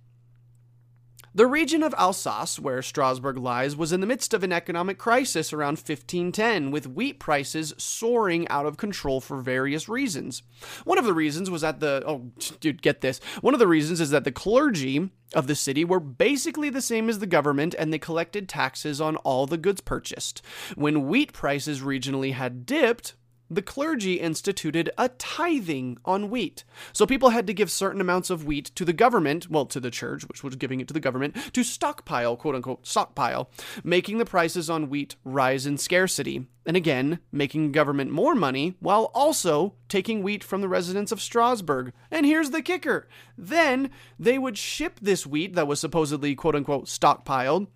The 1.36 1.46
region 1.46 1.82
of 1.82 1.94
Alsace, 1.98 2.58
where 2.58 2.80
Strasbourg 2.80 3.36
lies, 3.36 3.76
was 3.76 3.92
in 3.92 4.00
the 4.00 4.06
midst 4.06 4.32
of 4.32 4.42
an 4.42 4.54
economic 4.54 4.96
crisis 4.96 5.52
around 5.52 5.76
1510, 5.76 6.70
with 6.70 6.86
wheat 6.86 7.18
prices 7.18 7.74
soaring 7.76 8.48
out 8.48 8.64
of 8.64 8.78
control 8.78 9.20
for 9.20 9.42
various 9.42 9.86
reasons. 9.86 10.42
One 10.84 10.96
of 10.96 11.04
the 11.04 11.12
reasons 11.12 11.50
was 11.50 11.60
that 11.60 11.78
the 11.78 12.02
oh, 12.06 12.30
dude, 12.60 12.80
get 12.80 13.02
this. 13.02 13.18
One 13.42 13.52
of 13.52 13.60
the 13.60 13.66
reasons 13.66 14.00
is 14.00 14.08
that 14.12 14.24
the 14.24 14.32
clergy 14.32 15.10
of 15.34 15.46
the 15.46 15.54
city 15.54 15.84
were 15.84 16.00
basically 16.00 16.70
the 16.70 16.80
same 16.80 17.10
as 17.10 17.18
the 17.18 17.26
government 17.26 17.74
and 17.78 17.92
they 17.92 17.98
collected 17.98 18.48
taxes 18.48 18.98
on 18.98 19.16
all 19.16 19.46
the 19.46 19.58
goods 19.58 19.82
purchased. 19.82 20.40
When 20.74 21.06
wheat 21.06 21.34
prices 21.34 21.82
regionally 21.82 22.32
had 22.32 22.64
dipped, 22.64 23.12
the 23.50 23.62
clergy 23.62 24.14
instituted 24.14 24.90
a 24.98 25.08
tithing 25.10 25.98
on 26.04 26.30
wheat. 26.30 26.64
So 26.92 27.06
people 27.06 27.30
had 27.30 27.46
to 27.46 27.54
give 27.54 27.70
certain 27.70 28.00
amounts 28.00 28.30
of 28.30 28.44
wheat 28.44 28.66
to 28.74 28.84
the 28.84 28.92
government, 28.92 29.50
well, 29.50 29.66
to 29.66 29.80
the 29.80 29.90
church, 29.90 30.26
which 30.28 30.42
was 30.42 30.56
giving 30.56 30.80
it 30.80 30.88
to 30.88 30.94
the 30.94 31.00
government, 31.00 31.36
to 31.52 31.62
stockpile, 31.62 32.36
quote 32.36 32.54
unquote, 32.54 32.86
stockpile, 32.86 33.50
making 33.84 34.18
the 34.18 34.24
prices 34.24 34.68
on 34.68 34.88
wheat 34.88 35.16
rise 35.24 35.66
in 35.66 35.78
scarcity. 35.78 36.46
And 36.64 36.76
again, 36.76 37.20
making 37.30 37.70
government 37.70 38.10
more 38.10 38.34
money 38.34 38.74
while 38.80 39.10
also 39.14 39.74
taking 39.88 40.22
wheat 40.22 40.42
from 40.42 40.60
the 40.60 40.68
residents 40.68 41.12
of 41.12 41.20
Strasbourg. 41.20 41.92
And 42.10 42.26
here's 42.26 42.50
the 42.50 42.62
kicker 42.62 43.08
then 43.38 43.90
they 44.18 44.38
would 44.38 44.58
ship 44.58 44.98
this 45.00 45.26
wheat 45.26 45.54
that 45.54 45.68
was 45.68 45.78
supposedly, 45.78 46.34
quote 46.34 46.56
unquote, 46.56 46.86
stockpiled 46.86 47.68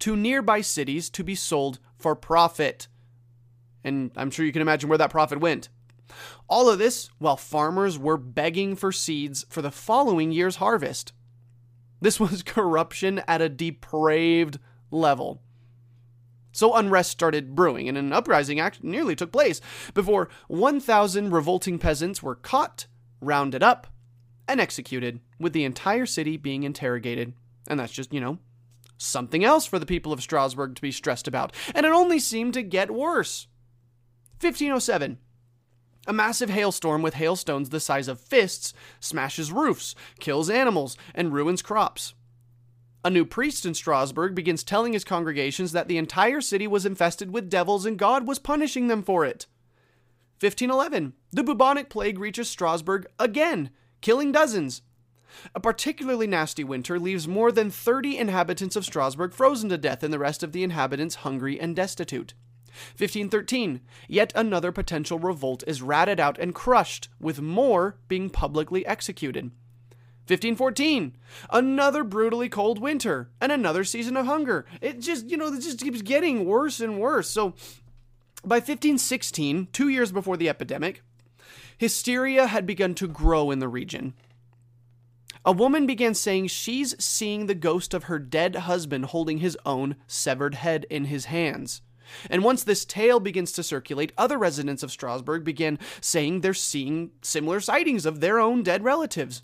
to 0.00 0.16
nearby 0.16 0.60
cities 0.60 1.10
to 1.10 1.24
be 1.24 1.34
sold 1.34 1.78
for 1.96 2.14
profit 2.14 2.88
and 3.84 4.10
I'm 4.16 4.30
sure 4.30 4.44
you 4.44 4.52
can 4.52 4.62
imagine 4.62 4.88
where 4.88 4.98
that 4.98 5.10
profit 5.10 5.40
went. 5.40 5.68
All 6.48 6.68
of 6.68 6.78
this 6.78 7.10
while 7.18 7.36
farmers 7.36 7.98
were 7.98 8.16
begging 8.16 8.76
for 8.76 8.92
seeds 8.92 9.44
for 9.48 9.62
the 9.62 9.70
following 9.70 10.32
year's 10.32 10.56
harvest. 10.56 11.12
This 12.00 12.18
was 12.18 12.42
corruption 12.44 13.22
at 13.26 13.42
a 13.42 13.48
depraved 13.48 14.58
level. 14.90 15.42
So 16.52 16.76
unrest 16.76 17.10
started 17.10 17.56
brewing, 17.56 17.88
and 17.88 17.98
an 17.98 18.12
uprising 18.12 18.60
act 18.60 18.84
nearly 18.84 19.16
took 19.16 19.32
place 19.32 19.60
before 19.92 20.28
1,000 20.46 21.32
revolting 21.32 21.80
peasants 21.80 22.22
were 22.22 22.36
caught, 22.36 22.86
rounded 23.20 23.62
up, 23.62 23.88
and 24.46 24.60
executed, 24.60 25.20
with 25.40 25.52
the 25.52 25.64
entire 25.64 26.06
city 26.06 26.36
being 26.36 26.62
interrogated. 26.62 27.32
And 27.66 27.80
that's 27.80 27.92
just, 27.92 28.12
you 28.12 28.20
know, 28.20 28.38
something 28.96 29.44
else 29.44 29.66
for 29.66 29.80
the 29.80 29.86
people 29.86 30.12
of 30.12 30.22
Strasbourg 30.22 30.76
to 30.76 30.82
be 30.82 30.92
stressed 30.92 31.26
about. 31.26 31.52
And 31.74 31.84
it 31.84 31.92
only 31.92 32.20
seemed 32.20 32.54
to 32.54 32.62
get 32.62 32.92
worse. 32.92 33.48
1507. 34.40 35.18
A 36.06 36.12
massive 36.12 36.50
hailstorm 36.50 37.00
with 37.02 37.14
hailstones 37.14 37.70
the 37.70 37.80
size 37.80 38.08
of 38.08 38.20
fists 38.20 38.74
smashes 39.00 39.50
roofs, 39.50 39.94
kills 40.20 40.50
animals, 40.50 40.96
and 41.14 41.32
ruins 41.32 41.62
crops. 41.62 42.14
A 43.04 43.10
new 43.10 43.24
priest 43.24 43.66
in 43.66 43.74
Strasbourg 43.74 44.34
begins 44.34 44.64
telling 44.64 44.92
his 44.92 45.04
congregations 45.04 45.72
that 45.72 45.88
the 45.88 45.98
entire 45.98 46.40
city 46.40 46.66
was 46.66 46.86
infested 46.86 47.32
with 47.32 47.50
devils 47.50 47.84
and 47.84 47.98
God 47.98 48.26
was 48.26 48.38
punishing 48.38 48.88
them 48.88 49.02
for 49.02 49.24
it. 49.24 49.46
1511. 50.40 51.14
The 51.30 51.44
bubonic 51.44 51.88
plague 51.88 52.18
reaches 52.18 52.48
Strasbourg 52.48 53.06
again, 53.18 53.70
killing 54.00 54.32
dozens. 54.32 54.82
A 55.54 55.60
particularly 55.60 56.26
nasty 56.26 56.64
winter 56.64 56.98
leaves 56.98 57.26
more 57.26 57.50
than 57.50 57.70
30 57.70 58.18
inhabitants 58.18 58.76
of 58.76 58.84
Strasbourg 58.84 59.32
frozen 59.32 59.68
to 59.70 59.78
death 59.78 60.02
and 60.02 60.12
the 60.12 60.18
rest 60.18 60.42
of 60.42 60.52
the 60.52 60.62
inhabitants 60.62 61.16
hungry 61.16 61.58
and 61.58 61.74
destitute. 61.74 62.34
1513, 62.96 63.80
yet 64.08 64.32
another 64.34 64.72
potential 64.72 65.18
revolt 65.18 65.64
is 65.66 65.82
ratted 65.82 66.20
out 66.20 66.38
and 66.38 66.54
crushed, 66.54 67.08
with 67.20 67.40
more 67.40 67.96
being 68.08 68.30
publicly 68.30 68.84
executed. 68.86 69.50
1514, 70.26 71.16
another 71.50 72.02
brutally 72.02 72.48
cold 72.48 72.78
winter 72.78 73.30
and 73.40 73.52
another 73.52 73.84
season 73.84 74.16
of 74.16 74.24
hunger. 74.24 74.64
It 74.80 75.00
just, 75.00 75.28
you 75.28 75.36
know, 75.36 75.52
it 75.52 75.60
just 75.60 75.80
keeps 75.80 76.00
getting 76.00 76.46
worse 76.46 76.80
and 76.80 76.98
worse. 76.98 77.28
So 77.28 77.54
by 78.42 78.56
1516, 78.56 79.68
two 79.72 79.88
years 79.90 80.12
before 80.12 80.38
the 80.38 80.48
epidemic, 80.48 81.02
hysteria 81.76 82.46
had 82.46 82.66
begun 82.66 82.94
to 82.94 83.06
grow 83.06 83.50
in 83.50 83.58
the 83.58 83.68
region. 83.68 84.14
A 85.44 85.52
woman 85.52 85.86
began 85.86 86.14
saying 86.14 86.46
she's 86.46 86.94
seeing 87.02 87.44
the 87.44 87.54
ghost 87.54 87.92
of 87.92 88.04
her 88.04 88.18
dead 88.18 88.56
husband 88.56 89.06
holding 89.06 89.38
his 89.38 89.58
own 89.66 89.96
severed 90.06 90.54
head 90.54 90.86
in 90.88 91.04
his 91.04 91.26
hands. 91.26 91.82
And 92.30 92.44
once 92.44 92.64
this 92.64 92.84
tale 92.84 93.20
begins 93.20 93.52
to 93.52 93.62
circulate, 93.62 94.12
other 94.16 94.38
residents 94.38 94.82
of 94.82 94.90
Strasbourg 94.90 95.44
begin 95.44 95.78
saying 96.00 96.40
they're 96.40 96.54
seeing 96.54 97.10
similar 97.22 97.60
sightings 97.60 98.06
of 98.06 98.20
their 98.20 98.38
own 98.38 98.62
dead 98.62 98.84
relatives. 98.84 99.42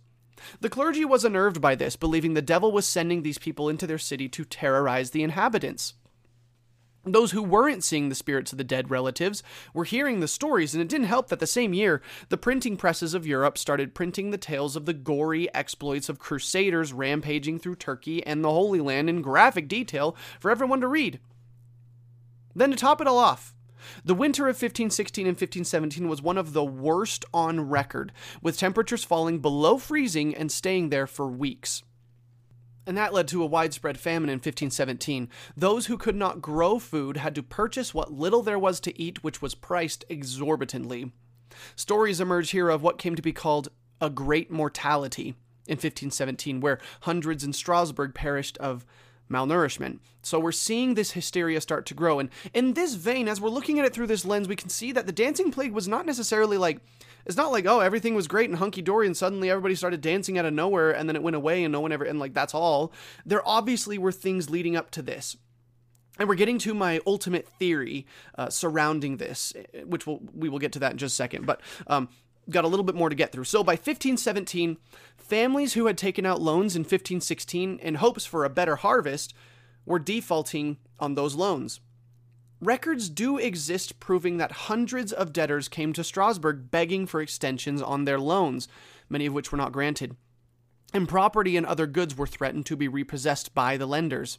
The 0.60 0.70
clergy 0.70 1.04
was 1.04 1.24
unnerved 1.24 1.60
by 1.60 1.74
this, 1.74 1.96
believing 1.96 2.34
the 2.34 2.42
devil 2.42 2.72
was 2.72 2.86
sending 2.86 3.22
these 3.22 3.38
people 3.38 3.68
into 3.68 3.86
their 3.86 3.98
city 3.98 4.28
to 4.30 4.44
terrorize 4.44 5.10
the 5.10 5.22
inhabitants. 5.22 5.94
Those 7.04 7.30
who 7.30 7.42
weren't 7.42 7.82
seeing 7.82 8.10
the 8.10 8.14
spirits 8.14 8.52
of 8.52 8.58
the 8.58 8.64
dead 8.64 8.90
relatives 8.90 9.42
were 9.72 9.84
hearing 9.84 10.20
the 10.20 10.28
stories, 10.28 10.74
and 10.74 10.82
it 10.82 10.88
didn't 10.88 11.06
help 11.06 11.28
that 11.28 11.40
the 11.40 11.46
same 11.46 11.72
year, 11.72 12.02
the 12.28 12.36
printing 12.36 12.76
presses 12.76 13.14
of 13.14 13.26
Europe 13.26 13.56
started 13.56 13.94
printing 13.94 14.30
the 14.30 14.38
tales 14.38 14.76
of 14.76 14.84
the 14.84 14.92
gory 14.92 15.52
exploits 15.54 16.10
of 16.10 16.18
crusaders 16.18 16.92
rampaging 16.92 17.58
through 17.58 17.76
Turkey 17.76 18.24
and 18.26 18.44
the 18.44 18.50
Holy 18.50 18.80
Land 18.80 19.08
in 19.08 19.22
graphic 19.22 19.66
detail 19.66 20.14
for 20.38 20.50
everyone 20.50 20.82
to 20.82 20.88
read. 20.88 21.20
Then 22.60 22.72
to 22.72 22.76
top 22.76 23.00
it 23.00 23.06
all 23.06 23.16
off, 23.16 23.54
the 24.04 24.14
winter 24.14 24.42
of 24.42 24.48
1516 24.48 25.26
and 25.26 25.32
1517 25.32 26.06
was 26.10 26.20
one 26.20 26.36
of 26.36 26.52
the 26.52 26.62
worst 26.62 27.24
on 27.32 27.70
record, 27.70 28.12
with 28.42 28.58
temperatures 28.58 29.02
falling 29.02 29.38
below 29.38 29.78
freezing 29.78 30.34
and 30.34 30.52
staying 30.52 30.90
there 30.90 31.06
for 31.06 31.26
weeks. 31.26 31.82
And 32.86 32.98
that 32.98 33.14
led 33.14 33.28
to 33.28 33.42
a 33.42 33.46
widespread 33.46 33.98
famine 33.98 34.28
in 34.28 34.40
1517. 34.40 35.30
Those 35.56 35.86
who 35.86 35.96
could 35.96 36.16
not 36.16 36.42
grow 36.42 36.78
food 36.78 37.16
had 37.16 37.34
to 37.36 37.42
purchase 37.42 37.94
what 37.94 38.12
little 38.12 38.42
there 38.42 38.58
was 38.58 38.78
to 38.80 39.00
eat, 39.00 39.24
which 39.24 39.40
was 39.40 39.54
priced 39.54 40.04
exorbitantly. 40.10 41.12
Stories 41.76 42.20
emerge 42.20 42.50
here 42.50 42.68
of 42.68 42.82
what 42.82 42.98
came 42.98 43.14
to 43.14 43.22
be 43.22 43.32
called 43.32 43.70
a 44.02 44.10
great 44.10 44.50
mortality 44.50 45.28
in 45.66 45.76
1517, 45.76 46.60
where 46.60 46.78
hundreds 47.00 47.42
in 47.42 47.54
Strasbourg 47.54 48.12
perished 48.12 48.58
of 48.58 48.84
malnourishment. 49.30 50.00
So 50.22 50.38
we're 50.38 50.52
seeing 50.52 50.94
this 50.94 51.12
hysteria 51.12 51.60
start 51.60 51.86
to 51.86 51.94
grow. 51.94 52.18
And 52.18 52.28
in 52.52 52.74
this 52.74 52.94
vein, 52.94 53.28
as 53.28 53.40
we're 53.40 53.48
looking 53.48 53.78
at 53.78 53.86
it 53.86 53.94
through 53.94 54.08
this 54.08 54.24
lens, 54.24 54.48
we 54.48 54.56
can 54.56 54.68
see 54.68 54.92
that 54.92 55.06
the 55.06 55.12
dancing 55.12 55.50
plague 55.50 55.72
was 55.72 55.88
not 55.88 56.06
necessarily 56.06 56.58
like, 56.58 56.80
it's 57.26 57.36
not 57.36 57.52
like, 57.52 57.66
oh, 57.66 57.80
everything 57.80 58.14
was 58.14 58.26
great 58.26 58.50
and 58.50 58.58
hunky 58.58 58.82
dory 58.82 59.06
and 59.06 59.16
suddenly 59.16 59.50
everybody 59.50 59.74
started 59.74 60.00
dancing 60.00 60.38
out 60.38 60.44
of 60.44 60.52
nowhere 60.52 60.90
and 60.90 61.08
then 61.08 61.16
it 61.16 61.22
went 61.22 61.36
away 61.36 61.64
and 61.64 61.72
no 61.72 61.80
one 61.80 61.92
ever, 61.92 62.04
and 62.04 62.18
like, 62.18 62.34
that's 62.34 62.54
all. 62.54 62.92
There 63.24 63.46
obviously 63.46 63.98
were 63.98 64.12
things 64.12 64.50
leading 64.50 64.76
up 64.76 64.90
to 64.92 65.02
this. 65.02 65.36
And 66.18 66.28
we're 66.28 66.34
getting 66.34 66.58
to 66.58 66.74
my 66.74 67.00
ultimate 67.06 67.48
theory 67.48 68.06
uh, 68.36 68.50
surrounding 68.50 69.16
this, 69.16 69.54
which 69.86 70.06
we'll, 70.06 70.20
we 70.34 70.50
will 70.50 70.58
get 70.58 70.72
to 70.72 70.78
that 70.80 70.92
in 70.92 70.98
just 70.98 71.14
a 71.14 71.16
second. 71.16 71.46
But 71.46 71.62
um, 71.86 72.10
got 72.48 72.64
a 72.64 72.68
little 72.68 72.84
bit 72.84 72.94
more 72.94 73.08
to 73.08 73.14
get 73.14 73.32
through. 73.32 73.44
So 73.44 73.62
by 73.62 73.72
1517, 73.72 74.78
families 75.16 75.74
who 75.74 75.86
had 75.86 75.98
taken 75.98 76.24
out 76.24 76.40
loans 76.40 76.74
in 76.74 76.80
1516 76.80 77.78
in 77.78 77.94
hopes 77.96 78.24
for 78.24 78.44
a 78.44 78.50
better 78.50 78.76
harvest 78.76 79.34
were 79.84 79.98
defaulting 79.98 80.78
on 80.98 81.14
those 81.14 81.34
loans. 81.34 81.80
Records 82.60 83.08
do 83.08 83.38
exist 83.38 84.00
proving 84.00 84.36
that 84.36 84.52
hundreds 84.52 85.12
of 85.12 85.32
debtors 85.32 85.68
came 85.68 85.92
to 85.94 86.04
Strasbourg 86.04 86.70
begging 86.70 87.06
for 87.06 87.22
extensions 87.22 87.80
on 87.80 88.04
their 88.04 88.20
loans, 88.20 88.68
many 89.08 89.26
of 89.26 89.32
which 89.32 89.50
were 89.50 89.58
not 89.58 89.72
granted. 89.72 90.14
And 90.92 91.08
property 91.08 91.56
and 91.56 91.64
other 91.64 91.86
goods 91.86 92.16
were 92.16 92.26
threatened 92.26 92.66
to 92.66 92.76
be 92.76 92.88
repossessed 92.88 93.54
by 93.54 93.76
the 93.76 93.86
lenders. 93.86 94.38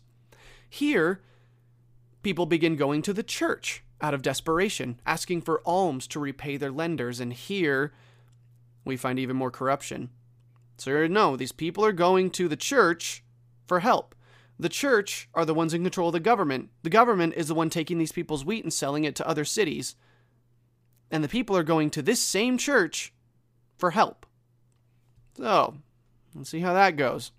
Here, 0.69 1.21
people 2.21 2.45
begin 2.45 2.75
going 2.75 3.01
to 3.03 3.13
the 3.13 3.23
church 3.23 3.83
out 4.01 4.13
of 4.13 4.21
desperation, 4.21 4.99
asking 5.05 5.41
for 5.41 5.61
alms 5.65 6.07
to 6.07 6.19
repay 6.19 6.57
their 6.57 6.71
lenders. 6.71 7.19
And 7.19 7.31
here 7.31 7.93
we 8.83 8.97
find 8.97 9.19
even 9.19 9.35
more 9.35 9.51
corruption. 9.51 10.09
So, 10.77 11.07
no, 11.07 11.37
these 11.37 11.51
people 11.51 11.85
are 11.85 11.91
going 11.91 12.31
to 12.31 12.47
the 12.47 12.55
church 12.55 13.23
for 13.65 13.81
help. 13.81 14.15
The 14.57 14.69
church 14.69 15.29
are 15.33 15.45
the 15.45 15.53
ones 15.53 15.73
in 15.73 15.83
control 15.83 16.09
of 16.09 16.13
the 16.13 16.19
government. 16.19 16.69
The 16.83 16.89
government 16.89 17.35
is 17.35 17.47
the 17.47 17.55
one 17.55 17.69
taking 17.69 17.97
these 17.97 18.11
people's 18.11 18.45
wheat 18.45 18.63
and 18.63 18.73
selling 18.73 19.03
it 19.03 19.15
to 19.15 19.27
other 19.27 19.45
cities. 19.45 19.95
And 21.09 21.23
the 21.23 21.29
people 21.29 21.55
are 21.55 21.63
going 21.63 21.89
to 21.91 22.01
this 22.01 22.21
same 22.21 22.57
church 22.57 23.13
for 23.77 23.91
help. 23.91 24.25
So, 25.37 25.75
let's 26.35 26.49
see 26.49 26.59
how 26.59 26.73
that 26.73 26.97
goes. 26.97 27.31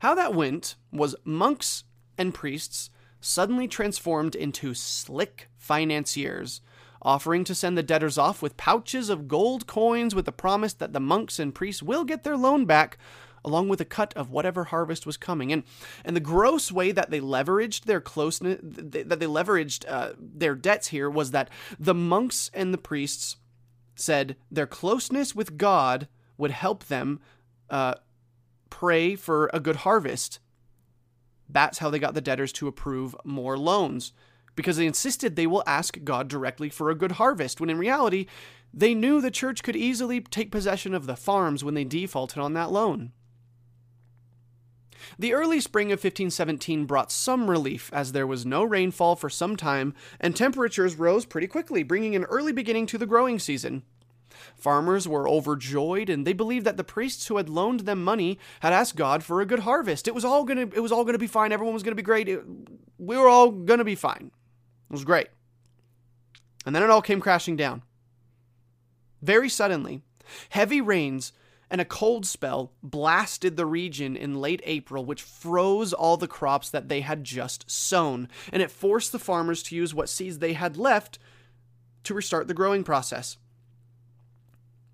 How 0.00 0.14
that 0.14 0.34
went 0.34 0.76
was 0.92 1.14
monks 1.24 1.84
and 2.16 2.32
priests 2.32 2.90
suddenly 3.20 3.68
transformed 3.68 4.34
into 4.34 4.74
slick 4.74 5.48
financiers, 5.56 6.60
offering 7.02 7.44
to 7.44 7.54
send 7.54 7.76
the 7.76 7.82
debtors 7.82 8.18
off 8.18 8.42
with 8.42 8.56
pouches 8.56 9.08
of 9.08 9.28
gold 9.28 9.66
coins 9.66 10.14
with 10.14 10.24
the 10.24 10.32
promise 10.32 10.74
that 10.74 10.92
the 10.92 11.00
monks 11.00 11.38
and 11.38 11.54
priests 11.54 11.82
will 11.82 12.04
get 12.04 12.24
their 12.24 12.36
loan 12.36 12.64
back 12.64 12.98
along 13.44 13.68
with 13.68 13.80
a 13.80 13.86
cut 13.86 14.14
of 14.16 14.30
whatever 14.30 14.64
harvest 14.64 15.06
was 15.06 15.16
coming. 15.16 15.52
And 15.52 15.62
and 16.04 16.14
the 16.14 16.20
gross 16.20 16.70
way 16.70 16.92
that 16.92 17.10
they 17.10 17.20
leveraged 17.20 17.84
their 17.84 18.00
closeness, 18.00 18.58
that 18.62 19.18
they 19.20 19.26
leveraged 19.26 19.84
uh, 19.88 20.12
their 20.18 20.54
debts 20.54 20.88
here, 20.88 21.08
was 21.08 21.30
that 21.30 21.50
the 21.78 21.94
monks 21.94 22.50
and 22.52 22.72
the 22.72 22.78
priests 22.78 23.36
said 23.94 24.36
their 24.50 24.66
closeness 24.66 25.34
with 25.34 25.56
God 25.56 26.08
would 26.38 26.50
help 26.50 26.86
them 26.86 27.20
uh, 27.68 27.94
pray 28.70 29.14
for 29.14 29.50
a 29.52 29.60
good 29.60 29.76
harvest. 29.76 30.38
That's 31.52 31.78
how 31.78 31.90
they 31.90 31.98
got 31.98 32.14
the 32.14 32.20
debtors 32.20 32.52
to 32.54 32.68
approve 32.68 33.14
more 33.24 33.58
loans. 33.58 34.12
Because 34.56 34.76
they 34.76 34.86
insisted 34.86 35.36
they 35.36 35.46
will 35.46 35.62
ask 35.66 35.98
God 36.04 36.28
directly 36.28 36.68
for 36.68 36.90
a 36.90 36.94
good 36.94 37.12
harvest, 37.12 37.60
when 37.60 37.70
in 37.70 37.78
reality, 37.78 38.26
they 38.72 38.94
knew 38.94 39.20
the 39.20 39.30
church 39.30 39.62
could 39.62 39.76
easily 39.76 40.20
take 40.20 40.50
possession 40.50 40.94
of 40.94 41.06
the 41.06 41.16
farms 41.16 41.64
when 41.64 41.74
they 41.74 41.84
defaulted 41.84 42.38
on 42.38 42.54
that 42.54 42.70
loan. 42.70 43.12
The 45.18 45.32
early 45.32 45.60
spring 45.60 45.88
of 45.88 45.98
1517 45.98 46.84
brought 46.84 47.10
some 47.10 47.48
relief 47.48 47.90
as 47.92 48.12
there 48.12 48.26
was 48.26 48.46
no 48.46 48.62
rainfall 48.62 49.16
for 49.16 49.30
some 49.30 49.56
time 49.56 49.94
and 50.20 50.36
temperatures 50.36 50.96
rose 50.96 51.24
pretty 51.24 51.46
quickly, 51.46 51.82
bringing 51.82 52.14
an 52.14 52.24
early 52.24 52.52
beginning 52.52 52.86
to 52.86 52.98
the 52.98 53.06
growing 53.06 53.38
season. 53.38 53.82
Farmers 54.56 55.06
were 55.06 55.28
overjoyed 55.28 56.08
and 56.08 56.26
they 56.26 56.32
believed 56.32 56.66
that 56.66 56.76
the 56.76 56.84
priests 56.84 57.26
who 57.26 57.36
had 57.36 57.48
loaned 57.48 57.80
them 57.80 58.02
money 58.02 58.38
had 58.60 58.72
asked 58.72 58.96
God 58.96 59.22
for 59.22 59.40
a 59.40 59.46
good 59.46 59.60
harvest. 59.60 60.08
It 60.08 60.14
was 60.14 60.24
all 60.24 60.44
going 60.44 60.70
to 60.70 60.76
it 60.76 60.80
was 60.80 60.92
all 60.92 61.04
going 61.04 61.14
to 61.14 61.18
be 61.18 61.26
fine. 61.26 61.52
Everyone 61.52 61.74
was 61.74 61.82
going 61.82 61.92
to 61.92 61.96
be 61.96 62.02
great. 62.02 62.28
It, 62.28 62.42
we 62.98 63.16
were 63.16 63.28
all 63.28 63.50
going 63.50 63.78
to 63.78 63.84
be 63.84 63.94
fine. 63.94 64.30
It 64.90 64.92
was 64.92 65.04
great. 65.04 65.28
And 66.66 66.74
then 66.74 66.82
it 66.82 66.90
all 66.90 67.02
came 67.02 67.20
crashing 67.20 67.56
down. 67.56 67.82
Very 69.22 69.48
suddenly, 69.48 70.02
heavy 70.50 70.80
rains 70.80 71.32
and 71.70 71.80
a 71.80 71.84
cold 71.84 72.26
spell 72.26 72.72
blasted 72.82 73.56
the 73.56 73.66
region 73.66 74.16
in 74.16 74.40
late 74.40 74.60
April, 74.64 75.04
which 75.04 75.22
froze 75.22 75.92
all 75.92 76.16
the 76.16 76.26
crops 76.26 76.68
that 76.70 76.88
they 76.88 77.00
had 77.00 77.22
just 77.22 77.70
sown, 77.70 78.28
and 78.52 78.60
it 78.60 78.70
forced 78.70 79.12
the 79.12 79.18
farmers 79.18 79.62
to 79.62 79.76
use 79.76 79.94
what 79.94 80.08
seeds 80.08 80.38
they 80.38 80.54
had 80.54 80.76
left 80.76 81.18
to 82.02 82.14
restart 82.14 82.48
the 82.48 82.54
growing 82.54 82.82
process. 82.82 83.36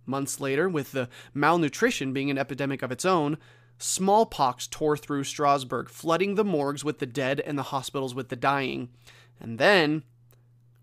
Months 0.07 0.41
later, 0.41 0.69
with 0.69 0.93
the 0.93 1.09
malnutrition 1.35 2.13
being 2.13 2.31
an 2.31 2.39
epidemic 2.39 2.83
of 2.83 2.93
its 2.93 3.05
own, 3.05 3.39
smallpox 3.79 4.67
tore 4.67 4.97
through 4.97 5.25
Strasbourg, 5.25 5.89
flooding 5.89 6.35
the 6.35 6.45
morgues 6.45 6.85
with 6.85 6.99
the 6.99 7.07
dead 7.07 7.41
and 7.41 7.59
the 7.59 7.65
hospitals 7.65 8.15
with 8.15 8.29
the 8.29 8.37
dying. 8.37 8.89
And 9.41 9.59
then, 9.59 10.05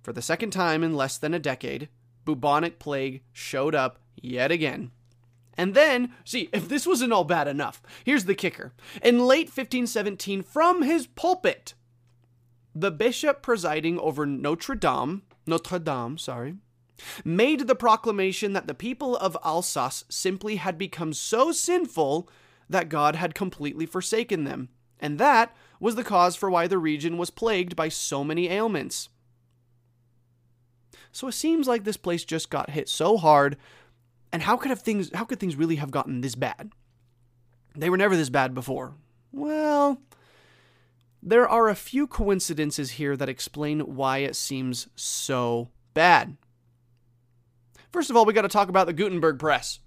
for 0.04 0.14
the 0.14 0.22
second 0.22 0.52
time 0.52 0.84
in 0.84 0.96
less 0.96 1.18
than 1.18 1.34
a 1.34 1.40
decade, 1.40 1.90
bubonic 2.26 2.80
plague 2.80 3.24
showed 3.32 3.74
up 3.74 4.00
yet 4.22 4.52
again. 4.52 4.92
And 5.56 5.74
then, 5.74 6.14
see, 6.26 6.50
if 6.52 6.68
this 6.68 6.88
wasn't 6.88 7.14
all 7.14 7.24
bad 7.24 7.48
enough, 7.48 7.82
here's 8.04 8.26
the 8.26 8.36
kicker. 8.36 8.74
In 9.02 9.20
late 9.20 9.48
1517, 9.48 10.42
from 10.42 10.82
his 10.82 11.08
pulpit, 11.08 11.76
the 12.74 12.92
bishop 12.92 13.42
presiding 13.42 14.00
over 14.00 14.26
Notre 14.26 14.76
Dame, 14.76 15.22
Notre 15.46 15.80
Dame, 15.80 16.18
sorry, 16.18 16.56
made 17.24 17.68
the 17.68 17.76
proclamation 17.76 18.54
that 18.54 18.68
the 18.68 18.74
people 18.74 19.18
of 19.18 19.38
Alsace 19.44 20.06
simply 20.10 20.58
had 20.58 20.78
become 20.78 21.14
so 21.14 21.52
sinful 21.52 22.30
that 22.70 22.90
God 22.90 23.16
had 23.16 23.36
completely 23.36 23.86
forsaken 23.86 24.44
them. 24.44 24.70
And 25.00 25.20
that 25.20 25.56
was 25.80 25.96
the 25.96 26.04
cause 26.04 26.36
for 26.36 26.50
why 26.50 26.68
the 26.68 26.78
region 26.78 27.18
was 27.18 27.30
plagued 27.30 27.76
by 27.76 27.90
so 27.90 28.24
many 28.24 28.48
ailments. 28.48 29.10
So 31.12 31.28
it 31.28 31.34
seems 31.34 31.68
like 31.68 31.84
this 31.84 31.98
place 31.98 32.24
just 32.24 32.50
got 32.50 32.72
hit 32.72 32.90
so 32.90 33.18
hard 33.18 33.58
and 34.34 34.42
how 34.42 34.58
could 34.58 34.72
have 34.72 34.82
things 34.82 35.12
how 35.14 35.26
could 35.26 35.40
things 35.40 35.56
really 35.56 35.76
have 35.76 35.92
gotten 35.92 36.22
this 36.22 36.36
bad? 36.36 36.72
They 37.76 37.90
were 37.90 37.98
never 37.98 38.18
this 38.18 38.30
bad 38.30 38.54
before. 38.54 38.96
Well, 39.32 40.02
there 41.22 41.48
are 41.48 41.70
a 41.70 41.76
few 41.76 42.08
coincidences 42.08 42.92
here 42.92 43.16
that 43.16 43.30
explain 43.30 43.82
why 43.82 44.20
it 44.20 44.36
seems 44.36 44.88
so 44.96 45.70
bad. 45.94 46.38
First 47.94 48.10
of 48.10 48.18
all, 48.18 48.26
we 48.26 48.34
got 48.34 48.42
to 48.42 48.48
talk 48.48 48.70
about 48.70 48.88
the 48.88 48.94
Gutenberg 48.94 49.38
press. 49.38 49.78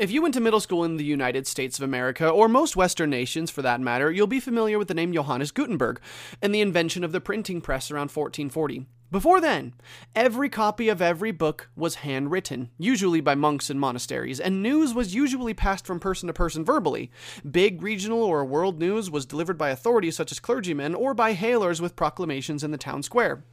If 0.00 0.10
you 0.10 0.20
went 0.20 0.34
to 0.34 0.40
middle 0.40 0.58
school 0.58 0.82
in 0.82 0.96
the 0.96 1.04
United 1.04 1.46
States 1.46 1.78
of 1.78 1.84
America, 1.84 2.28
or 2.28 2.48
most 2.48 2.74
Western 2.74 3.10
nations 3.10 3.52
for 3.52 3.62
that 3.62 3.80
matter, 3.80 4.10
you'll 4.10 4.26
be 4.26 4.40
familiar 4.40 4.80
with 4.80 4.88
the 4.88 4.94
name 4.94 5.12
Johannes 5.12 5.52
Gutenberg 5.52 6.00
and 6.42 6.52
the 6.52 6.60
invention 6.60 7.04
of 7.04 7.12
the 7.12 7.20
printing 7.20 7.60
press 7.60 7.88
around 7.88 8.10
1440. 8.10 8.86
Before 9.12 9.40
then, 9.40 9.74
every 10.16 10.48
copy 10.48 10.88
of 10.88 11.00
every 11.00 11.30
book 11.30 11.70
was 11.76 11.96
handwritten, 11.96 12.70
usually 12.78 13.20
by 13.20 13.36
monks 13.36 13.70
in 13.70 13.78
monasteries, 13.78 14.40
and 14.40 14.60
news 14.60 14.92
was 14.92 15.14
usually 15.14 15.54
passed 15.54 15.86
from 15.86 16.00
person 16.00 16.26
to 16.26 16.32
person 16.32 16.64
verbally. 16.64 17.12
Big 17.48 17.80
regional 17.80 18.24
or 18.24 18.44
world 18.44 18.80
news 18.80 19.08
was 19.08 19.24
delivered 19.24 19.56
by 19.56 19.70
authorities 19.70 20.16
such 20.16 20.32
as 20.32 20.40
clergymen 20.40 20.96
or 20.96 21.14
by 21.14 21.34
hailers 21.34 21.80
with 21.80 21.94
proclamations 21.94 22.64
in 22.64 22.72
the 22.72 22.76
town 22.76 23.04
square. 23.04 23.44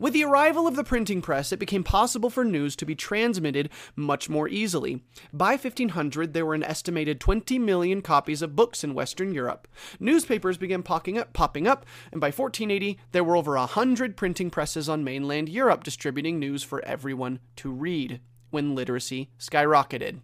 With 0.00 0.12
the 0.12 0.24
arrival 0.24 0.66
of 0.66 0.76
the 0.76 0.84
printing 0.84 1.22
press, 1.22 1.52
it 1.52 1.58
became 1.58 1.84
possible 1.84 2.30
for 2.30 2.44
news 2.44 2.74
to 2.76 2.86
be 2.86 2.94
transmitted 2.94 3.70
much 3.94 4.28
more 4.28 4.48
easily. 4.48 5.02
By 5.32 5.52
1500, 5.52 6.32
there 6.32 6.44
were 6.44 6.54
an 6.54 6.64
estimated 6.64 7.20
20 7.20 7.58
million 7.58 8.02
copies 8.02 8.42
of 8.42 8.56
books 8.56 8.82
in 8.82 8.94
Western 8.94 9.32
Europe. 9.32 9.68
Newspapers 10.00 10.56
began 10.56 10.82
popping 10.82 11.16
up, 11.16 11.32
popping 11.32 11.68
up, 11.68 11.86
and 12.10 12.20
by 12.20 12.28
1480, 12.28 12.98
there 13.12 13.24
were 13.24 13.36
over 13.36 13.56
a 13.56 13.66
hundred 13.66 14.16
printing 14.16 14.50
presses 14.50 14.88
on 14.88 15.04
mainland 15.04 15.48
Europe 15.48 15.84
distributing 15.84 16.38
news 16.38 16.62
for 16.62 16.84
everyone 16.84 17.38
to 17.56 17.70
read 17.70 18.20
when 18.50 18.74
literacy 18.74 19.30
skyrocketed. 19.38 20.20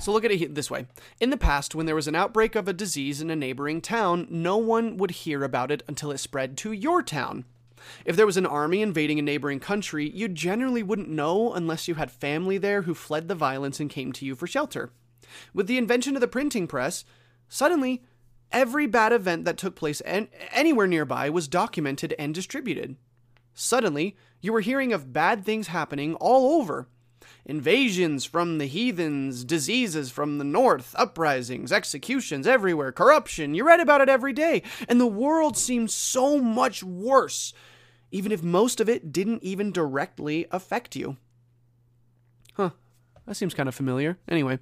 So 0.00 0.12
look 0.12 0.24
at 0.24 0.30
it 0.30 0.54
this 0.54 0.70
way. 0.70 0.86
In 1.20 1.30
the 1.30 1.36
past, 1.36 1.74
when 1.74 1.86
there 1.86 1.94
was 1.94 2.08
an 2.08 2.14
outbreak 2.14 2.54
of 2.54 2.68
a 2.68 2.72
disease 2.72 3.20
in 3.20 3.30
a 3.30 3.36
neighboring 3.36 3.80
town, 3.80 4.26
no 4.30 4.56
one 4.58 4.96
would 4.98 5.10
hear 5.10 5.42
about 5.42 5.70
it 5.70 5.82
until 5.88 6.10
it 6.10 6.18
spread 6.18 6.56
to 6.58 6.72
your 6.72 7.02
town. 7.02 7.44
If 8.04 8.16
there 8.16 8.26
was 8.26 8.36
an 8.36 8.46
army 8.46 8.82
invading 8.82 9.18
a 9.18 9.22
neighboring 9.22 9.60
country, 9.60 10.08
you 10.10 10.28
generally 10.28 10.82
wouldn't 10.82 11.08
know 11.08 11.52
unless 11.52 11.88
you 11.88 11.94
had 11.94 12.10
family 12.10 12.58
there 12.58 12.82
who 12.82 12.94
fled 12.94 13.28
the 13.28 13.34
violence 13.34 13.80
and 13.80 13.90
came 13.90 14.12
to 14.12 14.24
you 14.24 14.34
for 14.34 14.46
shelter. 14.46 14.90
With 15.52 15.66
the 15.66 15.78
invention 15.78 16.14
of 16.14 16.20
the 16.20 16.28
printing 16.28 16.66
press, 16.66 17.04
suddenly 17.48 18.02
every 18.52 18.86
bad 18.86 19.12
event 19.12 19.44
that 19.44 19.58
took 19.58 19.74
place 19.74 20.00
an- 20.02 20.28
anywhere 20.52 20.86
nearby 20.86 21.30
was 21.30 21.48
documented 21.48 22.14
and 22.18 22.34
distributed. 22.34 22.96
Suddenly, 23.54 24.16
you 24.40 24.52
were 24.52 24.60
hearing 24.60 24.92
of 24.92 25.12
bad 25.12 25.44
things 25.44 25.68
happening 25.68 26.14
all 26.16 26.60
over. 26.60 26.88
Invasions 27.46 28.24
from 28.24 28.58
the 28.58 28.66
heathens, 28.66 29.44
diseases 29.44 30.10
from 30.10 30.38
the 30.38 30.44
north, 30.44 30.94
uprisings, 30.98 31.72
executions 31.72 32.46
everywhere, 32.46 32.92
corruption. 32.92 33.54
You 33.54 33.64
read 33.64 33.80
about 33.80 34.00
it 34.00 34.08
every 34.08 34.32
day. 34.32 34.62
And 34.88 35.00
the 35.00 35.06
world 35.06 35.56
seems 35.56 35.94
so 35.94 36.38
much 36.38 36.82
worse 36.82 37.54
even 38.10 38.32
if 38.32 38.42
most 38.42 38.80
of 38.80 38.88
it 38.88 39.12
didn't 39.12 39.42
even 39.42 39.72
directly 39.72 40.46
affect 40.50 40.96
you. 40.96 41.16
Huh, 42.54 42.70
that 43.26 43.34
seems 43.34 43.54
kind 43.54 43.68
of 43.68 43.74
familiar. 43.74 44.18
Anyway, 44.28 44.58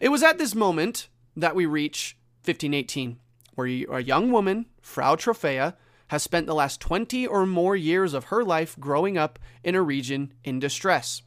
it 0.00 0.08
was 0.08 0.22
at 0.22 0.38
this 0.38 0.54
moment 0.54 1.08
that 1.36 1.54
we 1.54 1.66
reach 1.66 2.16
1518, 2.44 3.18
where 3.54 3.66
a 3.66 4.02
young 4.02 4.30
woman, 4.30 4.66
Frau 4.80 5.16
Troffea, 5.16 5.74
has 6.08 6.22
spent 6.22 6.46
the 6.46 6.54
last 6.54 6.80
20 6.80 7.26
or 7.26 7.46
more 7.46 7.74
years 7.74 8.14
of 8.14 8.24
her 8.24 8.44
life 8.44 8.78
growing 8.78 9.18
up 9.18 9.38
in 9.62 9.74
a 9.74 9.82
region 9.82 10.32
in 10.44 10.58
distress. 10.58 11.22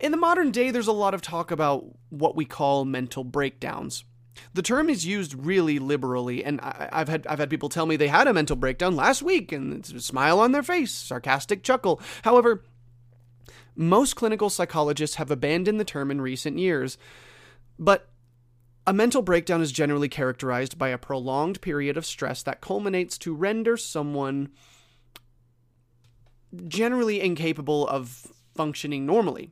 In 0.00 0.10
the 0.10 0.18
modern 0.18 0.50
day, 0.50 0.70
there's 0.70 0.86
a 0.86 0.92
lot 0.92 1.14
of 1.14 1.22
talk 1.22 1.50
about 1.50 1.84
what 2.10 2.36
we 2.36 2.44
call 2.44 2.84
mental 2.84 3.24
breakdowns. 3.24 4.04
The 4.52 4.62
term 4.62 4.90
is 4.90 5.06
used 5.06 5.34
really 5.34 5.78
liberally, 5.78 6.44
and 6.44 6.60
I, 6.60 6.88
have 6.92 7.08
had 7.08 7.26
I've 7.26 7.38
had 7.38 7.50
people 7.50 7.68
tell 7.68 7.86
me 7.86 7.96
they 7.96 8.08
had 8.08 8.28
a 8.28 8.34
mental 8.34 8.56
breakdown 8.56 8.94
last 8.94 9.22
week, 9.22 9.52
and 9.52 9.72
it's 9.72 9.92
a 9.92 10.00
smile 10.00 10.40
on 10.40 10.52
their 10.52 10.62
face, 10.62 10.92
sarcastic 10.92 11.62
chuckle. 11.62 12.00
However, 12.22 12.62
most 13.74 14.14
clinical 14.14 14.50
psychologists 14.50 15.16
have 15.16 15.30
abandoned 15.30 15.80
the 15.80 15.84
term 15.84 16.10
in 16.10 16.20
recent 16.20 16.58
years, 16.58 16.98
but 17.78 18.08
a 18.86 18.92
mental 18.92 19.22
breakdown 19.22 19.60
is 19.60 19.72
generally 19.72 20.08
characterized 20.08 20.78
by 20.78 20.88
a 20.88 20.98
prolonged 20.98 21.60
period 21.60 21.96
of 21.96 22.06
stress 22.06 22.42
that 22.44 22.60
culminates 22.60 23.18
to 23.18 23.34
render 23.34 23.76
someone 23.76 24.50
generally 26.68 27.20
incapable 27.20 27.86
of 27.88 28.26
functioning 28.54 29.04
normally. 29.04 29.50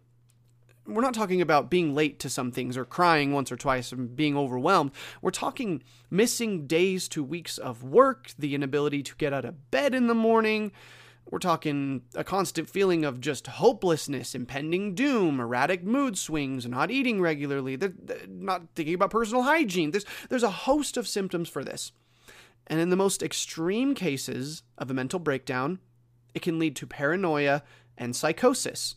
We're 0.87 1.01
not 1.01 1.15
talking 1.15 1.41
about 1.41 1.71
being 1.71 1.95
late 1.95 2.19
to 2.21 2.29
some 2.29 2.53
things 2.53 2.77
or 2.77 2.85
crying 2.85 3.33
once 3.33 3.51
or 3.51 3.57
twice 3.57 3.91
and 3.91 4.15
being 4.15 4.37
overwhelmed. 4.37 4.91
We're 5.23 5.31
talking 5.31 5.83
missing 6.11 6.67
days 6.67 7.09
to 7.09 7.25
weeks 7.25 7.57
of 7.57 7.83
work, 7.83 8.33
the 8.39 8.55
inability 8.55 9.03
to 9.05 9.17
get 9.17 9.33
out 9.33 9.47
of 9.47 9.71
bed 9.71 9.95
in 9.95 10.09
the 10.09 10.15
morning. 10.15 10.73
We're 11.31 11.39
talking 11.39 12.03
a 12.15 12.23
constant 12.23 12.69
feeling 12.69 13.05
of 13.05 13.21
just 13.21 13.47
hopelessness, 13.47 14.35
impending 14.35 14.95
doom, 14.95 15.41
erratic 15.41 15.83
mood 15.83 16.19
swings, 16.19 16.67
not 16.67 16.91
eating 16.91 17.19
regularly, 17.19 17.79
not 18.29 18.63
thinking 18.75 18.95
about 18.95 19.11
personal 19.11 19.45
hygiene. 19.45 19.91
There's, 19.91 20.05
there's 20.29 20.43
a 20.43 20.51
host 20.51 20.99
of 20.99 21.09
symptoms 21.09 21.49
for 21.49 21.65
this. 21.65 21.93
And 22.67 22.79
in 22.79 22.91
the 22.91 22.97
most 22.97 23.23
extreme 23.23 23.95
cases 23.95 24.63
of 24.77 24.91
a 24.91 24.95
mental 24.95 25.19
breakdown, 25.19 25.79
it 26.35 26.43
can 26.43 26.59
lead 26.59 26.77
to 26.77 26.87
paranoia 26.87 27.63
and 27.97 28.15
psychosis. 28.15 28.97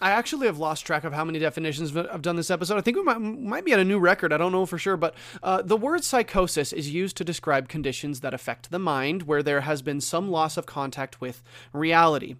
I 0.00 0.10
actually 0.10 0.46
have 0.46 0.58
lost 0.58 0.84
track 0.84 1.04
of 1.04 1.12
how 1.12 1.24
many 1.24 1.38
definitions 1.38 1.96
I've 1.96 2.22
done 2.22 2.36
this 2.36 2.50
episode. 2.50 2.76
I 2.76 2.80
think 2.80 2.96
we 2.96 3.02
might, 3.02 3.18
might 3.18 3.64
be 3.64 3.72
at 3.72 3.78
a 3.78 3.84
new 3.84 3.98
record. 3.98 4.32
I 4.32 4.36
don't 4.36 4.52
know 4.52 4.66
for 4.66 4.78
sure, 4.78 4.96
but 4.96 5.14
uh, 5.42 5.62
the 5.62 5.76
word 5.76 6.04
psychosis 6.04 6.72
is 6.72 6.92
used 6.92 7.16
to 7.16 7.24
describe 7.24 7.68
conditions 7.68 8.20
that 8.20 8.34
affect 8.34 8.70
the 8.70 8.78
mind 8.78 9.22
where 9.22 9.42
there 9.42 9.62
has 9.62 9.82
been 9.82 10.00
some 10.00 10.30
loss 10.30 10.56
of 10.56 10.66
contact 10.66 11.20
with 11.20 11.42
reality. 11.72 12.36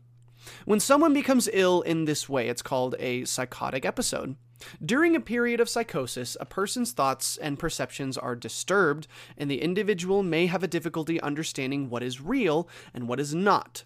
When 0.65 0.81
someone 0.81 1.15
becomes 1.15 1.49
ill 1.53 1.81
in 1.83 2.05
this 2.05 2.29
way, 2.29 2.49
it's 2.49 2.63
called 2.63 2.97
a 2.99 3.25
psychotic 3.25 3.85
episode. 3.85 4.37
During 4.85 5.17
a 5.17 5.21
period 5.21 5.61
of 5.61 5.69
psychosis, 5.69 6.37
a 6.41 6.45
person's 6.45 6.93
thoughts 6.93 7.37
and 7.37 7.59
perceptions 7.59 8.17
are 8.19 8.37
disturbed, 8.37 9.07
and 9.37 9.51
the 9.51 9.63
individual 9.63 10.23
may 10.23 10.47
have 10.47 10.63
a 10.63 10.69
difficulty 10.69 11.21
understanding 11.21 11.89
what 11.89 12.03
is 12.03 12.21
real 12.21 12.69
and 12.93 13.09
what 13.09 13.21
is 13.21 13.35
not. 13.35 13.85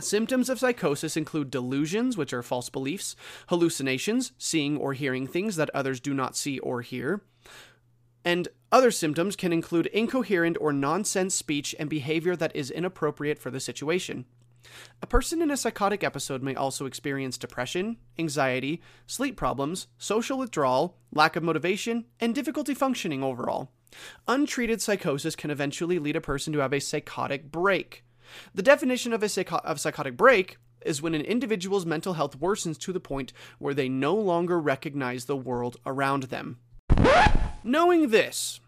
Symptoms 0.00 0.48
of 0.48 0.60
psychosis 0.60 1.16
include 1.16 1.50
delusions, 1.50 2.16
which 2.16 2.32
are 2.32 2.42
false 2.42 2.68
beliefs, 2.68 3.16
hallucinations, 3.48 4.32
seeing 4.38 4.76
or 4.76 4.92
hearing 4.92 5.26
things 5.26 5.56
that 5.56 5.70
others 5.74 5.98
do 5.98 6.14
not 6.14 6.36
see 6.36 6.60
or 6.60 6.82
hear. 6.82 7.20
And 8.24 8.48
other 8.70 8.90
symptoms 8.90 9.34
can 9.34 9.52
include 9.52 9.86
incoherent 9.86 10.56
or 10.60 10.72
nonsense 10.72 11.34
speech 11.34 11.74
and 11.78 11.90
behavior 11.90 12.36
that 12.36 12.54
is 12.54 12.70
inappropriate 12.70 13.38
for 13.38 13.50
the 13.50 13.58
situation. 13.58 14.26
A 15.02 15.06
person 15.06 15.42
in 15.42 15.50
a 15.50 15.56
psychotic 15.56 16.04
episode 16.04 16.42
may 16.42 16.54
also 16.54 16.86
experience 16.86 17.38
depression, 17.38 17.96
anxiety, 18.18 18.82
sleep 19.06 19.36
problems, 19.36 19.88
social 19.98 20.38
withdrawal, 20.38 20.96
lack 21.12 21.36
of 21.36 21.42
motivation, 21.42 22.04
and 22.20 22.34
difficulty 22.34 22.74
functioning 22.74 23.24
overall. 23.24 23.70
Untreated 24.28 24.82
psychosis 24.82 25.34
can 25.34 25.50
eventually 25.50 25.98
lead 25.98 26.16
a 26.16 26.20
person 26.20 26.52
to 26.52 26.58
have 26.60 26.74
a 26.74 26.80
psychotic 26.80 27.50
break. 27.50 28.04
The 28.54 28.62
definition 28.62 29.12
of 29.12 29.22
a 29.22 29.54
of 29.64 29.80
psychotic 29.80 30.16
break 30.16 30.58
is 30.84 31.02
when 31.02 31.14
an 31.14 31.22
individual's 31.22 31.86
mental 31.86 32.14
health 32.14 32.38
worsens 32.38 32.78
to 32.78 32.92
the 32.92 33.00
point 33.00 33.32
where 33.58 33.74
they 33.74 33.88
no 33.88 34.14
longer 34.14 34.60
recognize 34.60 35.24
the 35.24 35.36
world 35.36 35.76
around 35.84 36.24
them. 36.24 36.58
Knowing 37.64 38.10
this, 38.10 38.60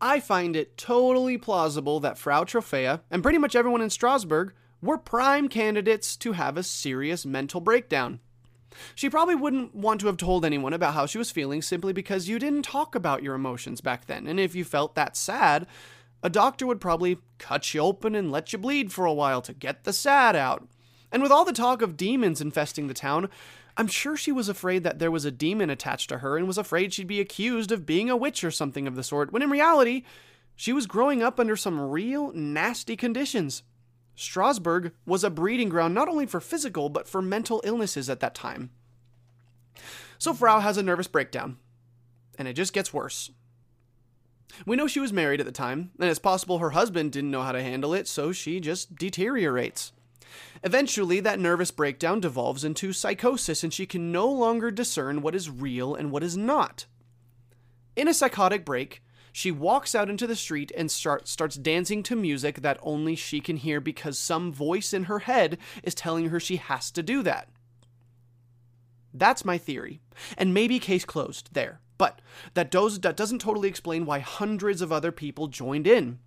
I 0.00 0.20
find 0.20 0.54
it 0.54 0.76
totally 0.76 1.38
plausible 1.38 2.00
that 2.00 2.18
Frau 2.18 2.44
Troffea, 2.44 3.00
and 3.10 3.22
pretty 3.22 3.38
much 3.38 3.56
everyone 3.56 3.80
in 3.80 3.90
Strasbourg, 3.90 4.52
were 4.82 4.98
prime 4.98 5.48
candidates 5.48 6.16
to 6.18 6.32
have 6.32 6.56
a 6.56 6.62
serious 6.62 7.24
mental 7.24 7.60
breakdown. 7.60 8.20
She 8.94 9.08
probably 9.08 9.34
wouldn't 9.34 9.74
want 9.74 10.00
to 10.00 10.08
have 10.08 10.16
told 10.16 10.44
anyone 10.44 10.72
about 10.72 10.94
how 10.94 11.06
she 11.06 11.16
was 11.16 11.30
feeling 11.30 11.62
simply 11.62 11.92
because 11.92 12.28
you 12.28 12.38
didn't 12.38 12.62
talk 12.62 12.94
about 12.94 13.22
your 13.22 13.34
emotions 13.34 13.80
back 13.80 14.06
then, 14.06 14.26
and 14.26 14.38
if 14.38 14.54
you 14.54 14.64
felt 14.64 14.94
that 14.94 15.16
sad, 15.16 15.66
a 16.24 16.30
doctor 16.30 16.66
would 16.66 16.80
probably 16.80 17.18
cut 17.38 17.74
you 17.74 17.82
open 17.82 18.14
and 18.14 18.32
let 18.32 18.52
you 18.52 18.58
bleed 18.58 18.90
for 18.90 19.04
a 19.04 19.12
while 19.12 19.42
to 19.42 19.52
get 19.52 19.84
the 19.84 19.92
sad 19.92 20.34
out. 20.34 20.66
And 21.12 21.22
with 21.22 21.30
all 21.30 21.44
the 21.44 21.52
talk 21.52 21.82
of 21.82 21.98
demons 21.98 22.40
infesting 22.40 22.88
the 22.88 22.94
town, 22.94 23.28
I'm 23.76 23.88
sure 23.88 24.16
she 24.16 24.32
was 24.32 24.48
afraid 24.48 24.84
that 24.84 24.98
there 24.98 25.10
was 25.10 25.26
a 25.26 25.30
demon 25.30 25.68
attached 25.68 26.08
to 26.08 26.18
her 26.18 26.38
and 26.38 26.46
was 26.46 26.56
afraid 26.56 26.94
she'd 26.94 27.06
be 27.06 27.20
accused 27.20 27.70
of 27.70 27.84
being 27.84 28.08
a 28.08 28.16
witch 28.16 28.42
or 28.42 28.50
something 28.50 28.86
of 28.86 28.96
the 28.96 29.02
sort, 29.02 29.32
when 29.32 29.42
in 29.42 29.50
reality, 29.50 30.02
she 30.56 30.72
was 30.72 30.86
growing 30.86 31.22
up 31.22 31.38
under 31.38 31.56
some 31.56 31.78
real 31.78 32.32
nasty 32.32 32.96
conditions. 32.96 33.62
Strasbourg 34.16 34.92
was 35.04 35.24
a 35.24 35.30
breeding 35.30 35.68
ground 35.68 35.92
not 35.92 36.08
only 36.08 36.24
for 36.24 36.40
physical 36.40 36.88
but 36.88 37.06
for 37.06 37.20
mental 37.20 37.60
illnesses 37.64 38.08
at 38.08 38.20
that 38.20 38.34
time. 38.34 38.70
So 40.18 40.32
Frau 40.32 40.60
has 40.60 40.78
a 40.78 40.82
nervous 40.82 41.08
breakdown, 41.08 41.58
and 42.38 42.48
it 42.48 42.54
just 42.54 42.72
gets 42.72 42.94
worse. 42.94 43.30
We 44.66 44.76
know 44.76 44.86
she 44.86 45.00
was 45.00 45.12
married 45.12 45.40
at 45.40 45.46
the 45.46 45.52
time, 45.52 45.90
and 45.98 46.08
it's 46.08 46.18
possible 46.18 46.58
her 46.58 46.70
husband 46.70 47.12
didn't 47.12 47.30
know 47.30 47.42
how 47.42 47.52
to 47.52 47.62
handle 47.62 47.94
it, 47.94 48.06
so 48.06 48.32
she 48.32 48.60
just 48.60 48.96
deteriorates. 48.96 49.92
Eventually, 50.62 51.20
that 51.20 51.38
nervous 51.38 51.70
breakdown 51.70 52.20
devolves 52.20 52.64
into 52.64 52.92
psychosis, 52.92 53.62
and 53.62 53.72
she 53.72 53.86
can 53.86 54.12
no 54.12 54.28
longer 54.28 54.70
discern 54.70 55.22
what 55.22 55.34
is 55.34 55.50
real 55.50 55.94
and 55.94 56.10
what 56.10 56.22
is 56.22 56.36
not. 56.36 56.86
In 57.96 58.08
a 58.08 58.14
psychotic 58.14 58.64
break, 58.64 59.02
she 59.32 59.50
walks 59.50 59.94
out 59.94 60.08
into 60.08 60.26
the 60.26 60.36
street 60.36 60.70
and 60.76 60.90
start, 60.90 61.26
starts 61.26 61.56
dancing 61.56 62.02
to 62.04 62.16
music 62.16 62.62
that 62.62 62.78
only 62.82 63.16
she 63.16 63.40
can 63.40 63.56
hear 63.56 63.80
because 63.80 64.18
some 64.18 64.52
voice 64.52 64.92
in 64.92 65.04
her 65.04 65.20
head 65.20 65.58
is 65.82 65.94
telling 65.94 66.28
her 66.28 66.38
she 66.38 66.56
has 66.56 66.90
to 66.92 67.02
do 67.02 67.22
that. 67.24 67.48
That's 69.12 69.44
my 69.44 69.58
theory. 69.58 70.00
And 70.38 70.54
maybe 70.54 70.78
case 70.78 71.04
closed 71.04 71.50
there. 71.52 71.80
But 71.96 72.20
that, 72.54 72.70
does, 72.70 73.00
that 73.00 73.16
doesn't 73.16 73.40
totally 73.40 73.68
explain 73.68 74.04
why 74.04 74.18
hundreds 74.18 74.82
of 74.82 74.92
other 74.92 75.12
people 75.12 75.46
joined 75.48 75.86
in. 75.86 76.18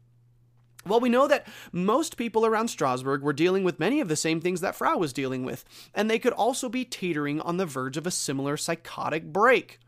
Well, 0.86 1.00
we 1.00 1.10
know 1.10 1.28
that 1.28 1.48
most 1.72 2.16
people 2.16 2.46
around 2.46 2.70
Strasbourg 2.70 3.22
were 3.22 3.34
dealing 3.34 3.64
with 3.64 3.80
many 3.80 4.00
of 4.00 4.08
the 4.08 4.16
same 4.16 4.40
things 4.40 4.62
that 4.62 4.76
Frau 4.76 4.98
was 4.98 5.12
dealing 5.12 5.44
with, 5.44 5.66
and 5.94 6.10
they 6.10 6.20
could 6.20 6.34
also 6.34 6.70
be 6.70 6.86
teetering 6.86 7.42
on 7.42 7.58
the 7.58 7.66
verge 7.66 7.98
of 7.98 8.08
a 8.08 8.12
similar 8.12 8.56
psychotic 8.56 9.26
break. 9.26 9.80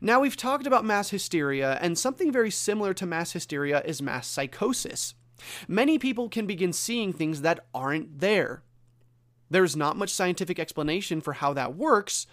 Now, 0.00 0.20
we've 0.20 0.36
talked 0.36 0.66
about 0.66 0.84
mass 0.84 1.10
hysteria, 1.10 1.78
and 1.80 1.96
something 1.96 2.32
very 2.32 2.50
similar 2.50 2.92
to 2.94 3.06
mass 3.06 3.32
hysteria 3.32 3.82
is 3.84 4.02
mass 4.02 4.26
psychosis. 4.26 5.14
Many 5.68 5.98
people 5.98 6.28
can 6.28 6.46
begin 6.46 6.72
seeing 6.72 7.12
things 7.12 7.42
that 7.42 7.66
aren't 7.72 8.18
there. 8.18 8.62
There's 9.48 9.76
not 9.76 9.96
much 9.96 10.10
scientific 10.12 10.58
explanation 10.58 11.20
for 11.20 11.34
how 11.34 11.52
that 11.54 11.76
works, 11.76 12.26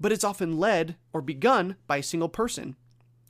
but 0.00 0.12
it's 0.12 0.24
often 0.24 0.58
led 0.58 0.96
or 1.12 1.20
begun 1.20 1.76
by 1.86 1.98
a 1.98 2.02
single 2.02 2.28
person. 2.28 2.76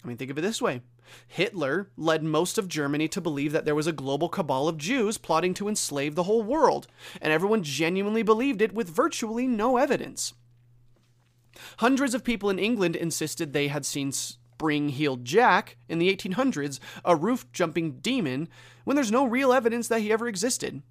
I 0.02 0.08
mean, 0.08 0.16
think 0.16 0.30
of 0.30 0.38
it 0.38 0.42
this 0.42 0.62
way 0.62 0.82
Hitler 1.26 1.90
led 1.96 2.22
most 2.22 2.58
of 2.58 2.68
Germany 2.68 3.08
to 3.08 3.20
believe 3.20 3.52
that 3.52 3.64
there 3.64 3.74
was 3.74 3.86
a 3.86 3.92
global 3.92 4.28
cabal 4.28 4.68
of 4.68 4.78
Jews 4.78 5.18
plotting 5.18 5.54
to 5.54 5.68
enslave 5.68 6.14
the 6.14 6.24
whole 6.24 6.42
world, 6.42 6.86
and 7.20 7.32
everyone 7.32 7.62
genuinely 7.62 8.22
believed 8.22 8.62
it 8.62 8.72
with 8.72 8.88
virtually 8.88 9.46
no 9.46 9.76
evidence. 9.76 10.34
Hundreds 11.78 12.14
of 12.14 12.24
people 12.24 12.50
in 12.50 12.58
England 12.58 12.96
insisted 12.96 13.52
they 13.52 13.68
had 13.68 13.86
seen 13.86 14.12
Spring 14.12 14.88
Heeled 14.88 15.24
Jack 15.24 15.76
in 15.88 15.98
the 15.98 16.14
1800s, 16.14 16.80
a 17.04 17.14
roof 17.14 17.50
jumping 17.52 17.98
demon, 17.98 18.48
when 18.84 18.96
there's 18.96 19.12
no 19.12 19.26
real 19.26 19.52
evidence 19.52 19.88
that 19.88 20.00
he 20.00 20.12
ever 20.12 20.26
existed. 20.26 20.82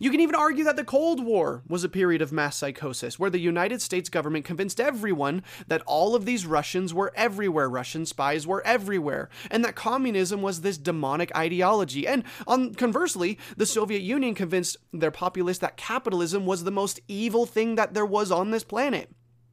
You 0.00 0.10
can 0.10 0.20
even 0.20 0.34
argue 0.34 0.64
that 0.64 0.76
the 0.76 0.84
Cold 0.84 1.24
War 1.24 1.62
was 1.68 1.84
a 1.84 1.88
period 1.88 2.22
of 2.22 2.32
mass 2.32 2.56
psychosis, 2.56 3.18
where 3.18 3.30
the 3.30 3.38
United 3.38 3.82
States 3.82 4.08
government 4.08 4.44
convinced 4.44 4.80
everyone 4.80 5.42
that 5.66 5.82
all 5.86 6.14
of 6.14 6.24
these 6.24 6.46
Russians 6.46 6.92
were 6.92 7.12
everywhere, 7.14 7.68
Russian 7.68 8.06
spies 8.06 8.46
were 8.46 8.64
everywhere, 8.66 9.28
and 9.50 9.64
that 9.64 9.74
communism 9.74 10.42
was 10.42 10.60
this 10.60 10.78
demonic 10.78 11.34
ideology. 11.36 12.06
And 12.06 12.24
on 12.46 12.74
conversely, 12.74 13.38
the 13.56 13.66
Soviet 13.66 14.02
Union 14.02 14.34
convinced 14.34 14.76
their 14.92 15.10
populace 15.10 15.58
that 15.58 15.76
capitalism 15.76 16.46
was 16.46 16.64
the 16.64 16.70
most 16.70 17.00
evil 17.08 17.46
thing 17.46 17.74
that 17.76 17.94
there 17.94 18.06
was 18.06 18.30
on 18.30 18.50
this 18.50 18.64
planet. 18.64 19.10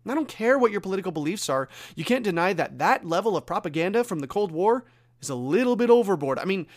I 0.07 0.15
don't 0.15 0.27
care 0.27 0.57
what 0.57 0.71
your 0.71 0.81
political 0.81 1.11
beliefs 1.11 1.49
are, 1.49 1.69
you 1.95 2.03
can't 2.03 2.23
deny 2.23 2.53
that 2.53 2.79
that 2.79 3.05
level 3.05 3.37
of 3.37 3.45
propaganda 3.45 4.03
from 4.03 4.19
the 4.19 4.27
Cold 4.27 4.51
War 4.51 4.85
is 5.21 5.29
a 5.29 5.35
little 5.35 5.75
bit 5.75 5.89
overboard. 5.89 6.39
I 6.39 6.45
mean, 6.45 6.67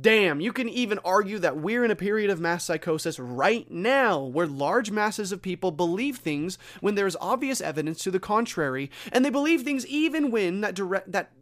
Damn, 0.00 0.42
you 0.42 0.52
can 0.52 0.68
even 0.68 0.98
argue 0.98 1.38
that 1.38 1.56
we're 1.56 1.84
in 1.84 1.90
a 1.90 1.96
period 1.96 2.28
of 2.28 2.38
mass 2.38 2.64
psychosis 2.64 3.18
right 3.18 3.70
now 3.70 4.22
where 4.22 4.46
large 4.46 4.90
masses 4.90 5.32
of 5.32 5.40
people 5.40 5.70
believe 5.70 6.18
things 6.18 6.58
when 6.80 6.96
there 6.96 7.06
is 7.06 7.16
obvious 7.18 7.62
evidence 7.62 8.02
to 8.02 8.10
the 8.10 8.20
contrary, 8.20 8.90
and 9.10 9.24
they 9.24 9.30
believe 9.30 9.62
things 9.62 9.86
even 9.86 10.30
when 10.30 10.60
that 10.60 10.74
direct 10.74 11.10
that 11.12 11.32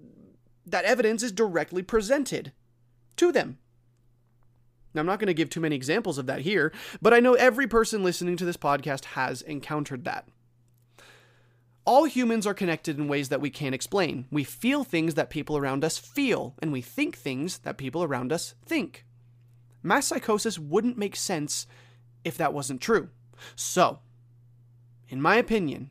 that 0.66 0.84
evidence 0.84 1.22
is 1.22 1.32
directly 1.32 1.82
presented 1.82 2.52
to 3.16 3.32
them. 3.32 3.58
Now, 4.94 5.00
I'm 5.00 5.06
not 5.06 5.18
going 5.18 5.28
to 5.28 5.34
give 5.34 5.50
too 5.50 5.60
many 5.60 5.74
examples 5.74 6.18
of 6.18 6.26
that 6.26 6.42
here, 6.42 6.72
but 7.02 7.12
I 7.12 7.20
know 7.20 7.34
every 7.34 7.66
person 7.66 8.04
listening 8.04 8.36
to 8.36 8.44
this 8.44 8.56
podcast 8.56 9.04
has 9.06 9.42
encountered 9.42 10.04
that. 10.04 10.28
All 11.88 12.04
humans 12.04 12.46
are 12.46 12.52
connected 12.52 12.98
in 12.98 13.08
ways 13.08 13.30
that 13.30 13.40
we 13.40 13.48
can't 13.48 13.74
explain. 13.74 14.26
We 14.30 14.44
feel 14.44 14.84
things 14.84 15.14
that 15.14 15.30
people 15.30 15.56
around 15.56 15.82
us 15.82 15.96
feel, 15.96 16.54
and 16.58 16.70
we 16.70 16.82
think 16.82 17.16
things 17.16 17.60
that 17.60 17.78
people 17.78 18.04
around 18.04 18.30
us 18.30 18.54
think. 18.62 19.06
Mass 19.82 20.04
psychosis 20.04 20.58
wouldn't 20.58 20.98
make 20.98 21.16
sense 21.16 21.66
if 22.24 22.36
that 22.36 22.52
wasn't 22.52 22.82
true. 22.82 23.08
So, 23.56 24.00
in 25.08 25.22
my 25.22 25.36
opinion, 25.36 25.88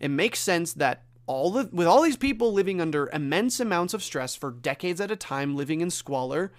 it 0.00 0.08
makes 0.08 0.40
sense 0.40 0.72
that 0.72 1.04
all 1.28 1.52
the, 1.52 1.70
with 1.72 1.86
all 1.86 2.02
these 2.02 2.16
people 2.16 2.52
living 2.52 2.80
under 2.80 3.08
immense 3.12 3.60
amounts 3.60 3.94
of 3.94 4.02
stress 4.02 4.34
for 4.34 4.50
decades 4.50 5.00
at 5.00 5.12
a 5.12 5.16
time, 5.16 5.54
living 5.54 5.80
in 5.80 5.90
squalor, 5.90 6.50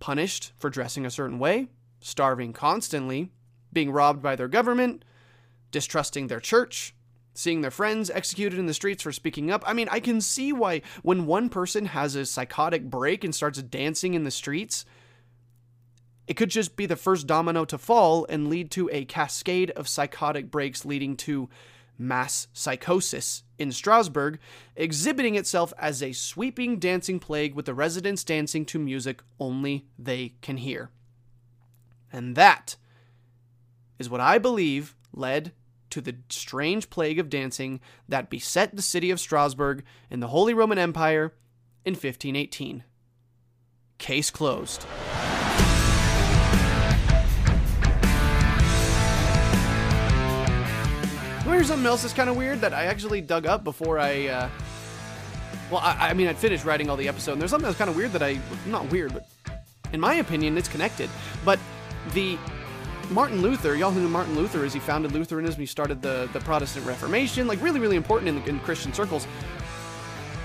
punished 0.00 0.52
for 0.56 0.70
dressing 0.70 1.04
a 1.04 1.10
certain 1.10 1.38
way, 1.38 1.68
starving 2.00 2.54
constantly, 2.54 3.30
being 3.74 3.92
robbed 3.92 4.22
by 4.22 4.36
their 4.36 4.48
government, 4.48 5.04
distrusting 5.70 6.28
their 6.28 6.40
church, 6.40 6.94
seeing 7.34 7.60
their 7.60 7.70
friends 7.70 8.10
executed 8.10 8.58
in 8.58 8.66
the 8.66 8.74
streets 8.74 9.02
for 9.02 9.12
speaking 9.12 9.50
up. 9.50 9.62
I 9.66 9.72
mean, 9.72 9.88
I 9.90 10.00
can 10.00 10.20
see 10.20 10.52
why 10.52 10.82
when 11.02 11.26
one 11.26 11.48
person 11.48 11.86
has 11.86 12.14
a 12.14 12.26
psychotic 12.26 12.90
break 12.90 13.24
and 13.24 13.34
starts 13.34 13.62
dancing 13.62 14.14
in 14.14 14.24
the 14.24 14.30
streets, 14.30 14.84
it 16.26 16.34
could 16.34 16.50
just 16.50 16.76
be 16.76 16.86
the 16.86 16.96
first 16.96 17.26
domino 17.26 17.64
to 17.64 17.78
fall 17.78 18.26
and 18.28 18.48
lead 18.48 18.70
to 18.72 18.88
a 18.92 19.04
cascade 19.04 19.70
of 19.72 19.88
psychotic 19.88 20.50
breaks 20.50 20.84
leading 20.84 21.16
to 21.16 21.48
mass 21.98 22.48
psychosis 22.52 23.42
in 23.58 23.70
Strasbourg, 23.70 24.38
exhibiting 24.76 25.34
itself 25.36 25.72
as 25.78 26.02
a 26.02 26.12
sweeping 26.12 26.78
dancing 26.78 27.18
plague 27.18 27.54
with 27.54 27.66
the 27.66 27.74
residents 27.74 28.24
dancing 28.24 28.64
to 28.66 28.78
music 28.78 29.22
only 29.38 29.86
they 29.98 30.34
can 30.42 30.56
hear. 30.56 30.90
And 32.12 32.36
that 32.36 32.76
is 33.98 34.10
what 34.10 34.20
I 34.20 34.38
believe 34.38 34.96
led 35.12 35.52
to 35.92 36.00
the 36.00 36.16
strange 36.28 36.90
plague 36.90 37.18
of 37.18 37.30
dancing 37.30 37.80
that 38.08 38.28
beset 38.28 38.74
the 38.74 38.82
city 38.82 39.10
of 39.10 39.20
Strasbourg 39.20 39.84
in 40.10 40.20
the 40.20 40.28
Holy 40.28 40.54
Roman 40.54 40.78
Empire 40.78 41.32
in 41.84 41.92
1518. 41.92 42.84
Case 43.98 44.30
closed. 44.30 44.84
Here's 51.62 51.70
something 51.70 51.86
else 51.86 52.02
that's 52.02 52.12
kind 52.12 52.28
of 52.28 52.36
weird 52.36 52.60
that 52.62 52.74
I 52.74 52.86
actually 52.86 53.20
dug 53.20 53.46
up 53.46 53.62
before 53.62 53.96
I. 53.96 54.26
Uh, 54.26 54.48
well, 55.70 55.80
I, 55.80 56.08
I 56.10 56.12
mean, 56.12 56.26
I'd 56.26 56.36
finished 56.36 56.64
writing 56.64 56.90
all 56.90 56.96
the 56.96 57.06
episode, 57.06 57.34
and 57.34 57.40
there's 57.40 57.52
something 57.52 57.66
that's 57.66 57.78
kind 57.78 57.88
of 57.88 57.94
weird 57.94 58.10
that 58.14 58.22
I. 58.24 58.40
Not 58.66 58.90
weird, 58.90 59.12
but 59.12 59.28
in 59.92 60.00
my 60.00 60.14
opinion, 60.14 60.58
it's 60.58 60.66
connected. 60.66 61.08
But 61.44 61.60
the 62.14 62.36
Martin 63.12 63.42
Luther, 63.42 63.76
y'all 63.76 63.90
who 63.90 64.00
knew 64.00 64.08
Martin 64.08 64.34
Luther 64.34 64.64
is 64.64 64.72
he 64.72 64.80
founded 64.80 65.12
Lutheranism, 65.12 65.60
he 65.60 65.66
started 65.66 66.00
the, 66.00 66.30
the 66.32 66.40
Protestant 66.40 66.86
Reformation, 66.86 67.46
like 67.46 67.60
really, 67.60 67.78
really 67.78 67.96
important 67.96 68.28
in, 68.28 68.42
in 68.48 68.58
Christian 68.60 68.94
circles. 68.94 69.26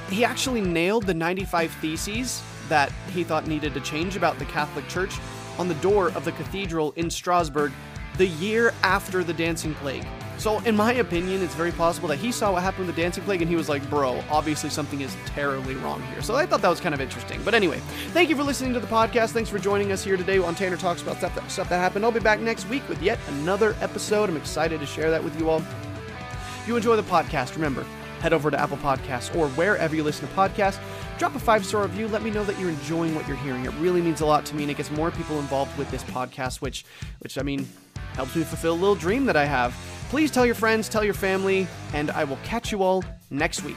He 0.09 0.25
actually 0.25 0.61
nailed 0.61 1.05
the 1.05 1.13
95 1.13 1.71
theses 1.73 2.43
that 2.67 2.91
he 3.13 3.23
thought 3.23 3.47
needed 3.47 3.73
to 3.73 3.79
change 3.79 4.17
about 4.17 4.37
the 4.37 4.45
Catholic 4.45 4.87
Church 4.89 5.17
on 5.57 5.69
the 5.69 5.75
door 5.75 6.09
of 6.09 6.25
the 6.25 6.33
cathedral 6.33 6.91
in 6.97 7.09
Strasbourg 7.09 7.71
the 8.17 8.27
year 8.27 8.73
after 8.83 9.23
the 9.23 9.33
Dancing 9.33 9.73
Plague. 9.75 10.05
So, 10.37 10.59
in 10.59 10.75
my 10.75 10.93
opinion, 10.93 11.41
it's 11.41 11.55
very 11.55 11.71
possible 11.71 12.07
that 12.09 12.19
he 12.19 12.31
saw 12.31 12.51
what 12.51 12.61
happened 12.61 12.85
with 12.85 12.95
the 12.95 13.01
dancing 13.01 13.23
plague 13.23 13.41
and 13.41 13.49
he 13.49 13.55
was 13.55 13.67
like, 13.69 13.87
bro, 13.89 14.23
obviously 14.29 14.69
something 14.69 15.01
is 15.01 15.15
terribly 15.25 15.73
wrong 15.75 16.01
here. 16.13 16.21
So, 16.21 16.35
I 16.35 16.45
thought 16.45 16.61
that 16.61 16.69
was 16.69 16.79
kind 16.79 16.93
of 16.93 17.01
interesting. 17.01 17.41
But 17.43 17.55
anyway, 17.55 17.79
thank 18.13 18.29
you 18.29 18.35
for 18.35 18.43
listening 18.43 18.73
to 18.73 18.79
the 18.79 18.87
podcast. 18.87 19.31
Thanks 19.31 19.49
for 19.49 19.57
joining 19.57 19.91
us 19.91 20.03
here 20.03 20.15
today 20.15 20.37
on 20.37 20.53
Tanner 20.53 20.77
Talks 20.77 21.01
about 21.01 21.17
stuff 21.17 21.33
that, 21.33 21.49
stuff 21.49 21.69
that 21.69 21.79
happened. 21.79 22.05
I'll 22.05 22.11
be 22.11 22.19
back 22.19 22.39
next 22.39 22.69
week 22.69 22.87
with 22.87 23.01
yet 23.01 23.17
another 23.29 23.75
episode. 23.81 24.29
I'm 24.29 24.37
excited 24.37 24.79
to 24.79 24.85
share 24.85 25.09
that 25.09 25.23
with 25.23 25.39
you 25.39 25.49
all. 25.49 25.59
If 25.59 26.65
you 26.67 26.75
enjoy 26.75 26.97
the 26.97 27.03
podcast, 27.03 27.55
remember, 27.55 27.83
head 28.19 28.31
over 28.31 28.51
to 28.51 28.59
Apple 28.59 28.77
Podcasts 28.77 29.35
or 29.35 29.47
wherever 29.49 29.95
you 29.95 30.03
listen 30.03 30.27
to 30.27 30.33
podcasts. 30.35 30.79
Drop 31.17 31.33
a 31.33 31.39
five 31.39 31.65
star 31.65 31.81
review. 31.81 32.07
Let 32.07 32.21
me 32.21 32.29
know 32.29 32.43
that 32.43 32.59
you're 32.59 32.69
enjoying 32.69 33.15
what 33.15 33.27
you're 33.27 33.37
hearing. 33.37 33.65
It 33.65 33.73
really 33.79 34.03
means 34.03 34.21
a 34.21 34.25
lot 34.25 34.45
to 34.45 34.55
me, 34.55 34.63
and 34.63 34.71
it 34.71 34.77
gets 34.77 34.91
more 34.91 35.09
people 35.09 35.39
involved 35.39 35.75
with 35.79 35.89
this 35.89 36.03
podcast, 36.03 36.61
which, 36.61 36.85
which 37.19 37.39
I 37.39 37.41
mean, 37.41 37.67
helps 38.13 38.35
me 38.35 38.43
fulfill 38.43 38.73
a 38.73 38.75
little 38.75 38.95
dream 38.95 39.25
that 39.25 39.35
I 39.35 39.45
have. 39.45 39.75
Please 40.09 40.31
tell 40.31 40.45
your 40.45 40.55
friends, 40.55 40.87
tell 40.87 41.03
your 41.03 41.13
family, 41.13 41.67
and 41.93 42.11
I 42.11 42.23
will 42.23 42.39
catch 42.43 42.71
you 42.71 42.81
all 42.81 43.03
next 43.29 43.63
week. 43.63 43.75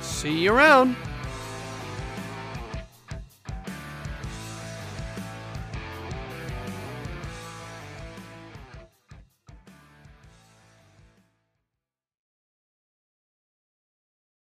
See 0.00 0.38
you 0.38 0.54
around. 0.54 0.96